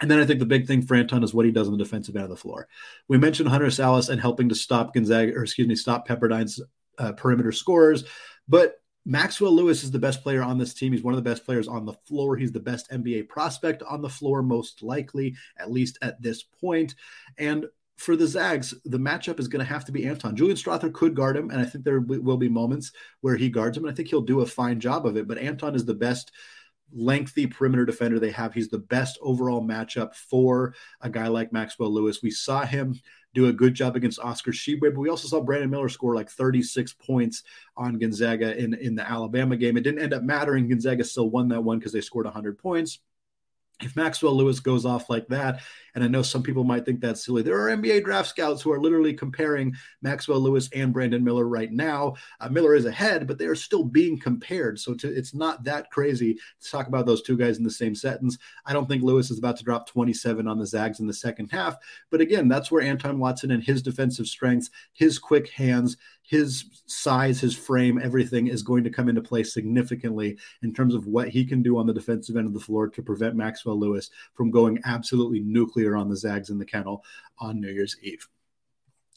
And 0.00 0.10
then 0.10 0.18
I 0.18 0.26
think 0.26 0.40
the 0.40 0.46
big 0.46 0.66
thing 0.66 0.82
for 0.82 0.96
Anton 0.96 1.22
is 1.22 1.32
what 1.32 1.46
he 1.46 1.52
does 1.52 1.68
on 1.68 1.78
the 1.78 1.84
defensive 1.84 2.16
end 2.16 2.24
of 2.24 2.30
the 2.30 2.36
floor. 2.36 2.66
We 3.06 3.18
mentioned 3.18 3.50
Hunter 3.50 3.66
Sallis 3.66 4.08
and 4.08 4.20
helping 4.20 4.48
to 4.48 4.56
stop 4.56 4.94
Gonzaga, 4.94 5.36
or 5.36 5.44
excuse 5.44 5.68
me, 5.68 5.76
stop 5.76 6.08
Pepperdine's 6.08 6.60
uh, 6.98 7.12
perimeter 7.12 7.52
scorers. 7.52 8.02
But 8.48 8.79
Maxwell 9.06 9.54
Lewis 9.54 9.82
is 9.82 9.90
the 9.90 9.98
best 9.98 10.22
player 10.22 10.42
on 10.42 10.58
this 10.58 10.74
team. 10.74 10.92
He's 10.92 11.02
one 11.02 11.14
of 11.14 11.22
the 11.22 11.28
best 11.28 11.44
players 11.44 11.68
on 11.68 11.86
the 11.86 11.94
floor. 12.06 12.36
He's 12.36 12.52
the 12.52 12.60
best 12.60 12.90
NBA 12.90 13.28
prospect 13.28 13.82
on 13.82 14.02
the 14.02 14.08
floor, 14.08 14.42
most 14.42 14.82
likely, 14.82 15.34
at 15.58 15.70
least 15.70 15.98
at 16.02 16.20
this 16.20 16.42
point. 16.42 16.94
And 17.38 17.66
for 17.96 18.16
the 18.16 18.26
Zags, 18.26 18.74
the 18.84 18.98
matchup 18.98 19.38
is 19.38 19.48
going 19.48 19.64
to 19.64 19.72
have 19.72 19.84
to 19.84 19.92
be 19.92 20.06
Anton. 20.06 20.36
Julian 20.36 20.56
Strawther 20.56 20.92
could 20.92 21.14
guard 21.14 21.36
him, 21.36 21.50
and 21.50 21.60
I 21.60 21.64
think 21.64 21.84
there 21.84 22.00
will 22.00 22.36
be 22.36 22.48
moments 22.48 22.92
where 23.20 23.36
he 23.36 23.48
guards 23.48 23.76
him, 23.76 23.84
and 23.84 23.92
I 23.92 23.94
think 23.94 24.08
he'll 24.08 24.22
do 24.22 24.40
a 24.40 24.46
fine 24.46 24.80
job 24.80 25.06
of 25.06 25.16
it. 25.16 25.28
But 25.28 25.38
Anton 25.38 25.74
is 25.74 25.84
the 25.84 25.94
best 25.94 26.32
lengthy 26.92 27.46
perimeter 27.46 27.84
defender 27.84 28.18
they 28.18 28.30
have. 28.30 28.52
He's 28.54 28.68
the 28.68 28.78
best 28.78 29.18
overall 29.22 29.62
matchup 29.62 30.14
for 30.14 30.74
a 31.00 31.10
guy 31.10 31.28
like 31.28 31.52
Maxwell 31.52 31.92
Lewis. 31.92 32.22
We 32.22 32.30
saw 32.30 32.64
him 32.64 32.98
do 33.34 33.46
a 33.46 33.52
good 33.52 33.74
job 33.74 33.96
against 33.96 34.18
Oscar 34.18 34.50
Tshiebwe, 34.50 34.80
but 34.80 34.96
we 34.98 35.08
also 35.08 35.28
saw 35.28 35.40
Brandon 35.40 35.70
Miller 35.70 35.88
score 35.88 36.14
like 36.14 36.30
36 36.30 36.92
points 36.94 37.44
on 37.76 37.98
Gonzaga 37.98 38.56
in, 38.58 38.74
in 38.74 38.94
the 38.94 39.08
Alabama 39.08 39.56
game. 39.56 39.76
It 39.76 39.82
didn't 39.82 40.02
end 40.02 40.14
up 40.14 40.22
mattering. 40.22 40.68
Gonzaga 40.68 41.04
still 41.04 41.30
won 41.30 41.48
that 41.48 41.62
one 41.62 41.78
because 41.78 41.92
they 41.92 42.00
scored 42.00 42.26
100 42.26 42.58
points 42.58 42.98
if 43.82 43.96
Maxwell 43.96 44.36
Lewis 44.36 44.60
goes 44.60 44.84
off 44.84 45.10
like 45.10 45.26
that, 45.28 45.62
and 45.94 46.04
I 46.04 46.08
know 46.08 46.22
some 46.22 46.42
people 46.42 46.64
might 46.64 46.84
think 46.84 47.00
that's 47.00 47.24
silly, 47.24 47.42
there 47.42 47.60
are 47.60 47.76
NBA 47.76 48.04
draft 48.04 48.28
scouts 48.28 48.62
who 48.62 48.72
are 48.72 48.80
literally 48.80 49.14
comparing 49.14 49.74
Maxwell 50.02 50.40
Lewis 50.40 50.68
and 50.74 50.92
Brandon 50.92 51.22
Miller 51.22 51.46
right 51.46 51.72
now. 51.72 52.14
Uh, 52.40 52.48
Miller 52.48 52.74
is 52.74 52.86
ahead, 52.86 53.26
but 53.26 53.38
they 53.38 53.46
are 53.46 53.54
still 53.54 53.84
being 53.84 54.18
compared. 54.18 54.78
So 54.78 54.94
to, 54.94 55.08
it's 55.08 55.34
not 55.34 55.64
that 55.64 55.90
crazy 55.90 56.34
to 56.34 56.70
talk 56.70 56.86
about 56.86 57.06
those 57.06 57.22
two 57.22 57.36
guys 57.36 57.58
in 57.58 57.64
the 57.64 57.70
same 57.70 57.94
sentence. 57.94 58.38
I 58.66 58.72
don't 58.72 58.88
think 58.88 59.02
Lewis 59.02 59.30
is 59.30 59.38
about 59.38 59.56
to 59.58 59.64
drop 59.64 59.88
27 59.88 60.46
on 60.46 60.58
the 60.58 60.66
Zags 60.66 61.00
in 61.00 61.06
the 61.06 61.14
second 61.14 61.50
half. 61.50 61.76
But 62.10 62.20
again, 62.20 62.48
that's 62.48 62.70
where 62.70 62.82
Anton 62.82 63.18
Watson 63.18 63.50
and 63.50 63.62
his 63.62 63.82
defensive 63.82 64.26
strengths, 64.26 64.70
his 64.92 65.18
quick 65.18 65.48
hands, 65.50 65.96
his 66.30 66.66
size, 66.86 67.40
his 67.40 67.56
frame, 67.56 68.00
everything 68.00 68.46
is 68.46 68.62
going 68.62 68.84
to 68.84 68.90
come 68.90 69.08
into 69.08 69.20
play 69.20 69.42
significantly 69.42 70.38
in 70.62 70.72
terms 70.72 70.94
of 70.94 71.08
what 71.08 71.28
he 71.28 71.44
can 71.44 71.60
do 71.60 71.76
on 71.76 71.88
the 71.88 71.92
defensive 71.92 72.36
end 72.36 72.46
of 72.46 72.54
the 72.54 72.60
floor 72.60 72.88
to 72.88 73.02
prevent 73.02 73.34
Maxwell 73.34 73.78
Lewis 73.78 74.10
from 74.34 74.52
going 74.52 74.78
absolutely 74.84 75.40
nuclear 75.40 75.79
on 75.96 76.08
the 76.08 76.16
Zags 76.16 76.50
in 76.50 76.58
the 76.58 76.64
kennel 76.64 77.04
on 77.38 77.60
New 77.60 77.70
Year's 77.70 77.96
Eve. 78.02 78.28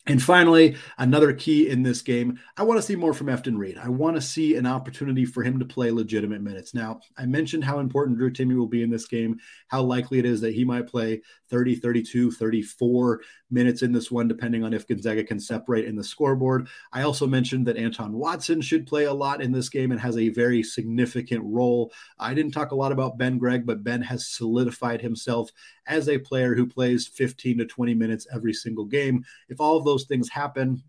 And 0.05 0.21
finally, 0.21 0.75
another 0.97 1.31
key 1.31 1.69
in 1.69 1.81
this 1.81 2.01
game, 2.01 2.37
I 2.57 2.63
want 2.63 2.77
to 2.77 2.85
see 2.85 2.97
more 2.97 3.13
from 3.13 3.27
Efton 3.27 3.57
Reid. 3.57 3.77
I 3.77 3.87
want 3.87 4.17
to 4.17 4.21
see 4.21 4.57
an 4.57 4.65
opportunity 4.65 5.23
for 5.23 5.43
him 5.43 5.57
to 5.59 5.65
play 5.65 5.91
legitimate 5.91 6.41
minutes. 6.41 6.73
Now, 6.73 6.99
I 7.17 7.25
mentioned 7.25 7.63
how 7.63 7.79
important 7.79 8.17
Drew 8.17 8.29
Timme 8.29 8.57
will 8.57 8.67
be 8.67 8.83
in 8.83 8.89
this 8.89 9.05
game, 9.05 9.39
how 9.69 9.81
likely 9.81 10.19
it 10.19 10.25
is 10.25 10.41
that 10.41 10.53
he 10.53 10.65
might 10.65 10.87
play 10.87 11.21
30, 11.49 11.75
32, 11.75 12.31
34 12.31 13.21
minutes 13.49 13.81
in 13.81 13.93
this 13.93 14.11
one, 14.11 14.27
depending 14.27 14.65
on 14.65 14.73
if 14.73 14.85
Gonzaga 14.87 15.23
can 15.23 15.39
separate 15.39 15.85
in 15.85 15.95
the 15.95 16.03
scoreboard. 16.03 16.67
I 16.91 17.03
also 17.03 17.25
mentioned 17.25 17.65
that 17.67 17.77
Anton 17.77 18.11
Watson 18.11 18.59
should 18.59 18.85
play 18.85 19.05
a 19.05 19.13
lot 19.13 19.41
in 19.41 19.53
this 19.53 19.69
game 19.69 19.91
and 19.91 20.01
has 20.01 20.17
a 20.17 20.29
very 20.29 20.63
significant 20.63 21.43
role. 21.45 21.93
I 22.19 22.33
didn't 22.33 22.51
talk 22.51 22.71
a 22.71 22.75
lot 22.75 22.91
about 22.91 23.17
Ben 23.17 23.37
Gregg, 23.37 23.65
but 23.65 23.83
Ben 23.83 24.01
has 24.01 24.27
solidified 24.27 25.01
himself 25.01 25.51
as 25.85 26.09
a 26.09 26.17
player 26.17 26.55
who 26.55 26.65
plays 26.65 27.07
15 27.07 27.59
to 27.59 27.65
20 27.65 27.93
minutes 27.93 28.27
every 28.33 28.53
single 28.53 28.85
game. 28.85 29.23
If 29.49 29.61
all 29.61 29.77
of 29.77 29.85
those 29.85 29.92
things 29.99 30.29
happen, 30.29 30.83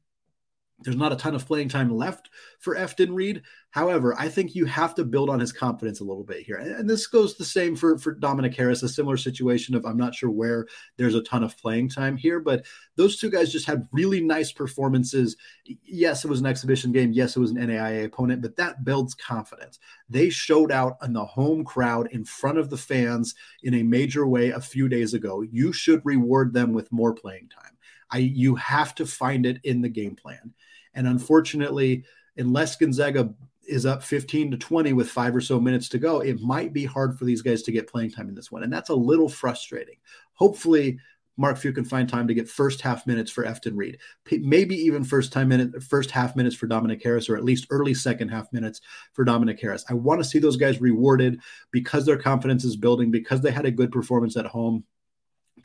there's 0.81 0.97
not 0.97 1.13
a 1.13 1.17
ton 1.17 1.35
of 1.35 1.47
playing 1.47 1.69
time 1.69 1.95
left 1.95 2.31
for 2.59 2.75
Efton 2.75 3.15
Reid. 3.15 3.43
However, 3.71 4.15
I 4.19 4.29
think 4.29 4.55
you 4.55 4.67
have 4.67 4.95
to 4.97 5.05
build 5.05 5.31
on 5.31 5.41
his 5.41 5.53
confidence 5.53 6.01
a 6.01 6.05
little 6.05 6.25
bit 6.25 6.43
here. 6.43 6.57
And 6.57 6.89
this 6.89 7.07
goes 7.07 7.37
the 7.37 7.45
same 7.45 7.77
for, 7.77 7.97
for 7.97 8.13
Dominick 8.13 8.55
Harris, 8.55 8.83
a 8.83 8.89
similar 8.89 9.17
situation 9.17 9.75
of 9.75 9.87
I'm 9.87 9.97
not 9.97 10.15
sure 10.15 10.31
where 10.31 10.67
there's 10.97 11.15
a 11.15 11.23
ton 11.23 11.45
of 11.45 11.57
playing 11.59 11.91
time 11.91 12.17
here, 12.17 12.41
but 12.41 12.67
those 12.97 13.17
two 13.17 13.31
guys 13.31 13.53
just 13.53 13.67
had 13.67 13.89
really 13.93 14.21
nice 14.21 14.53
performances. 14.53 15.37
Yes, 15.65 16.25
it 16.25 16.29
was 16.29 16.41
an 16.41 16.47
exhibition 16.47 16.93
game. 16.93 17.13
Yes, 17.13 17.37
it 17.37 17.41
was 17.41 17.53
an 17.53 17.59
NAIA 17.59 18.05
opponent, 18.05 18.43
but 18.43 18.57
that 18.57 18.85
builds 18.85 19.15
confidence. 19.15 19.79
They 20.09 20.29
showed 20.29 20.73
out 20.73 20.97
in 21.03 21.13
the 21.13 21.25
home 21.25 21.65
crowd 21.65 22.09
in 22.11 22.25
front 22.25 22.59
of 22.59 22.69
the 22.69 22.77
fans 22.77 23.35
in 23.63 23.75
a 23.75 23.83
major 23.83 24.27
way 24.27 24.51
a 24.51 24.61
few 24.61 24.89
days 24.89 25.15
ago. 25.15 25.43
You 25.43 25.73
should 25.73 26.05
reward 26.05 26.53
them 26.53 26.73
with 26.73 26.93
more 26.93 27.15
playing 27.15 27.49
time. 27.49 27.74
I 28.15 28.19
you 28.19 28.55
have 28.55 28.95
to 28.95 29.07
find 29.07 29.45
it 29.45 29.59
in 29.65 29.83
the 29.83 29.89
game 29.89 30.15
plan. 30.15 30.55
And 30.95 31.09
unfortunately, 31.09 32.05
unless 32.37 32.77
Gonzaga 32.77 33.35
is 33.67 33.87
up 33.87 34.05
15 34.05 34.53
to 34.53 34.57
20 34.57 34.93
with 34.93 35.11
five 35.11 35.35
or 35.35 35.41
so 35.41 35.59
minutes 35.59 35.89
to 35.89 35.99
go, 35.99 36.21
it 36.21 36.41
might 36.41 36.73
be 36.73 36.85
hard 36.85 37.19
for 37.19 37.25
these 37.25 37.43
guys 37.43 37.63
to 37.63 37.73
get 37.73 37.89
playing 37.89 38.13
time 38.13 38.29
in 38.29 38.35
this 38.35 38.53
one. 38.53 38.63
And 38.63 38.73
that's 38.73 38.91
a 38.91 38.95
little 38.95 39.29
frustrating. 39.29 39.97
Hopefully, 40.35 40.99
Mark 41.37 41.57
Few 41.57 41.73
can 41.73 41.85
find 41.85 42.09
time 42.09 42.29
to 42.29 42.35
get 42.35 42.49
first 42.49 42.81
half 42.81 43.05
minutes 43.09 43.33
for 43.33 43.43
Efton 43.43 43.73
Reid, 43.75 43.99
maybe 44.31 44.77
even 44.77 45.03
first 45.03 45.33
time 45.33 45.49
minute, 45.49 45.83
first 45.83 46.13
half 46.13 46.37
minutes 46.37 46.55
for 46.55 46.69
Dominick 46.69 47.03
Harris, 47.03 47.29
or 47.29 47.37
at 47.37 47.43
least 47.43 47.67
early 47.71 47.95
second 47.95 48.29
half 48.29 48.53
minutes 48.53 48.81
for 49.13 49.25
Dominick 49.25 49.61
Harris. 49.61 49.85
I 49.89 49.95
want 49.95 50.23
to 50.23 50.29
see 50.29 50.39
those 50.39 50.57
guys 50.57 50.81
rewarded 50.81 51.41
because 51.73 52.07
their 52.07 52.19
confidence 52.19 52.65
is 52.65 52.77
building, 52.77 53.11
because 53.11 53.41
they 53.41 53.51
had 53.51 53.67
a 53.67 53.73
good 53.73 53.91
performance 53.91 54.37
at 54.37 54.47
home 54.47 54.85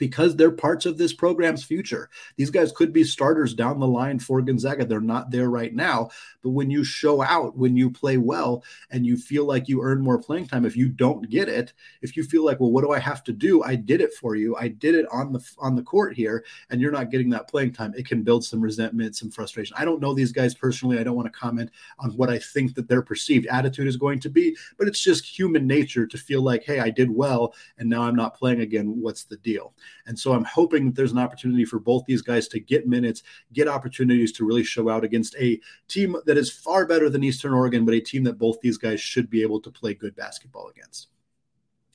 because 0.00 0.34
they're 0.34 0.50
parts 0.50 0.86
of 0.86 0.98
this 0.98 1.12
program's 1.12 1.62
future. 1.62 2.08
These 2.36 2.50
guys 2.50 2.72
could 2.72 2.92
be 2.92 3.04
starters 3.04 3.54
down 3.54 3.78
the 3.78 3.86
line 3.86 4.18
for 4.18 4.40
Gonzaga. 4.40 4.86
They're 4.86 5.00
not 5.00 5.30
there 5.30 5.50
right 5.50 5.72
now. 5.72 6.08
But 6.42 6.50
when 6.50 6.70
you 6.70 6.82
show 6.82 7.22
out, 7.22 7.56
when 7.56 7.76
you 7.76 7.90
play 7.90 8.16
well, 8.16 8.64
and 8.90 9.04
you 9.04 9.18
feel 9.18 9.44
like 9.44 9.68
you 9.68 9.82
earn 9.82 10.00
more 10.00 10.20
playing 10.20 10.46
time, 10.46 10.64
if 10.64 10.74
you 10.74 10.88
don't 10.88 11.28
get 11.28 11.50
it, 11.50 11.74
if 12.00 12.16
you 12.16 12.24
feel 12.24 12.44
like, 12.44 12.58
well, 12.58 12.72
what 12.72 12.82
do 12.82 12.92
I 12.92 12.98
have 12.98 13.22
to 13.24 13.32
do? 13.32 13.62
I 13.62 13.74
did 13.74 14.00
it 14.00 14.14
for 14.14 14.34
you. 14.36 14.56
I 14.56 14.68
did 14.68 14.94
it 14.94 15.06
on 15.12 15.32
the 15.32 15.46
on 15.58 15.76
the 15.76 15.82
court 15.82 16.16
here, 16.16 16.44
and 16.70 16.80
you're 16.80 16.90
not 16.90 17.10
getting 17.10 17.28
that 17.30 17.48
playing 17.48 17.74
time. 17.74 17.92
It 17.94 18.06
can 18.06 18.22
build 18.22 18.42
some 18.42 18.60
resentment, 18.60 19.16
some 19.16 19.30
frustration. 19.30 19.76
I 19.78 19.84
don't 19.84 20.00
know 20.00 20.14
these 20.14 20.32
guys 20.32 20.54
personally. 20.54 20.98
I 20.98 21.04
don't 21.04 21.16
want 21.16 21.30
to 21.30 21.38
comment 21.38 21.70
on 21.98 22.12
what 22.12 22.30
I 22.30 22.38
think 22.38 22.74
that 22.74 22.88
their 22.88 23.02
perceived 23.02 23.46
attitude 23.48 23.86
is 23.86 23.98
going 23.98 24.20
to 24.20 24.30
be, 24.30 24.56
but 24.78 24.88
it's 24.88 25.02
just 25.02 25.26
human 25.26 25.66
nature 25.66 26.06
to 26.06 26.16
feel 26.16 26.40
like, 26.40 26.64
hey, 26.64 26.80
I 26.80 26.88
did 26.88 27.10
well, 27.10 27.54
and 27.76 27.90
now 27.90 28.02
I'm 28.02 28.16
not 28.16 28.34
playing 28.34 28.62
again. 28.62 28.98
What's 28.98 29.24
the 29.24 29.36
deal? 29.36 29.74
And 30.06 30.18
so 30.18 30.32
I'm 30.32 30.44
hoping 30.44 30.86
that 30.86 30.94
there's 30.94 31.12
an 31.12 31.18
opportunity 31.18 31.64
for 31.64 31.78
both 31.78 32.04
these 32.06 32.22
guys 32.22 32.48
to 32.48 32.60
get 32.60 32.88
minutes, 32.88 33.22
get 33.52 33.68
opportunities 33.68 34.32
to 34.32 34.44
really 34.44 34.64
show 34.64 34.88
out 34.88 35.04
against 35.04 35.36
a 35.36 35.60
team 35.88 36.16
that 36.26 36.38
is 36.38 36.50
far 36.50 36.86
better 36.86 37.08
than 37.08 37.24
Eastern 37.24 37.52
Oregon, 37.52 37.84
but 37.84 37.94
a 37.94 38.00
team 38.00 38.24
that 38.24 38.38
both 38.38 38.60
these 38.60 38.78
guys 38.78 39.00
should 39.00 39.30
be 39.30 39.42
able 39.42 39.60
to 39.60 39.70
play 39.70 39.94
good 39.94 40.16
basketball 40.16 40.68
against. 40.68 41.08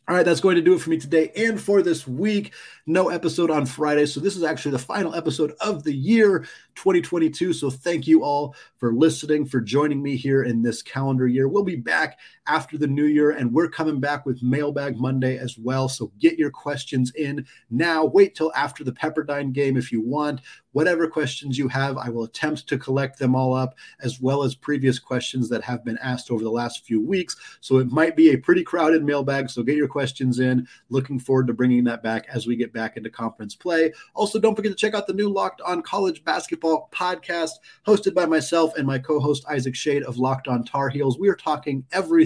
All 0.08 0.16
right, 0.16 0.24
that's 0.24 0.40
going 0.40 0.56
to 0.56 0.62
do 0.62 0.76
it 0.76 0.82
for 0.82 0.92
me 0.92 1.00
today 1.00 1.32
and 1.36 1.60
for 1.60 1.82
this 1.82 2.08
week. 2.08 2.54
No 2.86 3.10
episode 3.10 3.50
on 3.50 3.66
Friday. 3.66 4.06
So, 4.06 4.20
this 4.20 4.38
is 4.38 4.44
actually 4.44 4.74
the 4.74 4.80
final 4.80 5.16
episode 5.16 5.56
of 5.62 5.84
the 5.84 5.96
year 5.96 6.42
2022. 6.76 7.54
So, 7.54 7.72
thank 7.72 8.06
you 8.06 8.24
all 8.24 8.56
for 8.78 8.94
listening, 8.94 9.48
for 9.48 9.60
joining 9.60 10.04
me 10.04 10.16
here 10.16 10.44
in 10.44 10.62
this 10.62 10.84
calendar 10.84 11.28
year. 11.28 11.48
We'll 11.48 11.64
be 11.64 11.76
back 11.76 12.20
after 12.48 12.78
the 12.78 12.88
new 12.88 13.06
year, 13.06 13.32
and 13.32 13.54
we're 13.54 13.70
coming 13.70 14.00
back 14.00 14.26
with 14.26 14.44
Mailbag 14.44 14.98
Monday 14.98 15.38
as 15.38 15.58
well. 15.58 15.90
So, 15.90 16.12
get 16.20 16.38
your 16.38 16.52
questions 16.52 17.12
in 17.16 17.46
now. 17.70 18.06
Wait 18.06 18.36
till 18.36 18.54
after 18.56 18.84
the 18.84 18.92
Pepperdine 18.92 19.52
game 19.54 19.78
if 19.78 19.92
you 19.92 20.02
want. 20.02 20.42
Whatever 20.72 21.08
questions 21.08 21.58
you 21.58 21.70
have, 21.70 21.98
I 21.98 22.10
will 22.10 22.26
attempt 22.26 22.68
to 22.68 22.78
collect 22.78 23.18
them 23.18 23.34
all 23.34 23.54
up, 23.54 23.76
as 24.02 24.20
well 24.20 24.44
as 24.44 24.56
previous 24.56 25.00
questions 25.00 25.48
that 25.50 25.64
have 25.64 25.86
been 25.86 25.98
asked 26.00 26.30
over 26.30 26.44
the 26.44 26.50
last 26.52 26.86
few 26.86 27.02
weeks. 27.02 27.36
So, 27.62 27.78
it 27.78 27.92
might 27.92 28.16
be 28.16 28.32
a 28.32 28.38
pretty 28.38 28.64
crowded 28.64 29.04
mailbag. 29.04 29.50
So, 29.50 29.64
get 29.64 29.78
your 29.78 29.88
questions 29.88 30.40
in. 30.40 30.68
Looking 30.90 31.20
forward 31.20 31.48
to 31.48 31.54
bringing 31.54 31.84
that 31.86 32.04
back 32.04 32.28
as 32.32 32.48
we 32.48 32.56
get 32.56 32.74
back 32.74 32.98
into 32.98 33.10
conference 33.10 33.56
play. 33.56 33.94
Also, 34.14 34.40
don't 34.40 34.56
forget 34.56 34.72
to 34.72 34.78
check 34.78 34.94
out 34.94 35.08
the 35.08 35.14
new 35.14 35.30
Locked 35.30 35.62
On 35.62 35.82
College 35.82 36.24
Basketball 36.24 36.90
podcast 36.92 37.52
hosted 37.86 38.14
by 38.14 38.26
myself 38.26 38.76
and 38.78 38.86
my 38.86 39.00
co 39.00 39.20
host 39.20 39.46
Isaac 39.50 39.76
Schade 39.76 40.04
of 40.04 40.18
Locked 40.18 40.48
On 40.48 40.64
Tar 40.64 40.90
Heels. 40.90 41.20
We 41.20 41.30
are 41.30 41.36
talking 41.36 41.84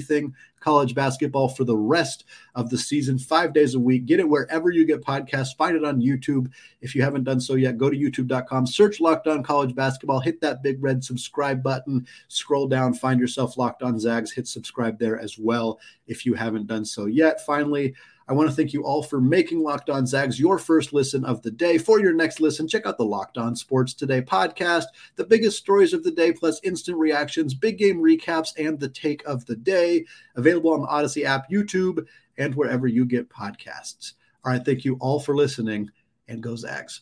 everything 0.09 0.33
college 0.59 0.93
basketball 0.93 1.47
for 1.47 1.63
the 1.63 1.75
rest 1.75 2.25
of 2.55 2.69
the 2.69 2.77
season, 2.77 3.17
five 3.17 3.53
days 3.53 3.75
a 3.75 3.79
week. 3.79 4.05
Get 4.05 4.19
it 4.19 4.27
wherever 4.27 4.69
you 4.69 4.85
get 4.85 5.01
podcasts. 5.01 5.55
Find 5.55 5.75
it 5.77 5.85
on 5.85 6.01
YouTube. 6.01 6.51
If 6.81 6.93
you 6.93 7.01
haven't 7.01 7.23
done 7.23 7.39
so 7.39 7.55
yet, 7.55 7.77
go 7.77 7.89
to 7.89 7.95
youtube.com, 7.95 8.67
search 8.67 8.99
Locked 8.99 9.27
On 9.27 9.41
College 9.41 9.73
Basketball, 9.73 10.19
hit 10.19 10.41
that 10.41 10.61
big 10.61 10.83
red 10.83 11.01
subscribe 11.01 11.63
button, 11.63 12.05
scroll 12.27 12.67
down, 12.67 12.93
find 12.93 13.21
yourself 13.21 13.57
Locked 13.57 13.83
On 13.83 13.97
Zags, 13.97 14.33
hit 14.33 14.47
subscribe 14.49 14.99
there 14.99 15.17
as 15.17 15.37
well 15.37 15.79
if 16.07 16.25
you 16.25 16.33
haven't 16.33 16.67
done 16.67 16.83
so 16.83 17.05
yet. 17.05 17.45
Finally, 17.45 17.95
I 18.29 18.33
want 18.33 18.47
to 18.47 18.55
thank 18.55 18.73
you 18.73 18.83
all 18.83 19.01
for 19.01 19.19
making 19.19 19.63
Locked 19.63 19.89
On 19.89 20.05
Zags 20.05 20.39
your 20.39 20.59
first 20.59 20.93
listen 20.93 21.25
of 21.25 21.41
the 21.41 21.49
day. 21.49 21.79
For 21.79 21.99
your 21.99 22.13
next 22.13 22.39
listen, 22.39 22.67
check 22.67 22.85
out 22.85 22.99
the 22.99 23.03
Locked 23.03 23.39
On 23.39 23.55
Sports 23.55 23.95
Today 23.95 24.21
podcast, 24.21 24.83
the 25.15 25.25
biggest 25.25 25.57
stories 25.57 25.93
of 25.93 26.03
the 26.03 26.11
day, 26.11 26.31
plus 26.31 26.59
instant 26.63 26.99
reactions, 26.99 27.55
big 27.55 27.79
game 27.79 27.97
recaps, 27.97 28.49
and 28.59 28.79
the 28.79 28.87
take 28.87 29.25
of 29.25 29.47
the 29.47 29.55
day. 29.55 30.05
Available 30.35 30.71
on 30.73 30.81
the 30.81 30.87
Odyssey 30.87 31.25
app, 31.25 31.49
YouTube, 31.49 32.05
and 32.37 32.53
wherever 32.53 32.85
you 32.85 33.03
get 33.03 33.29
podcasts. 33.29 34.13
All 34.45 34.51
right, 34.51 34.63
thank 34.63 34.85
you 34.85 34.95
all 35.01 35.19
for 35.19 35.35
listening, 35.35 35.89
and 36.27 36.43
go 36.43 36.55
Zags. 36.55 36.97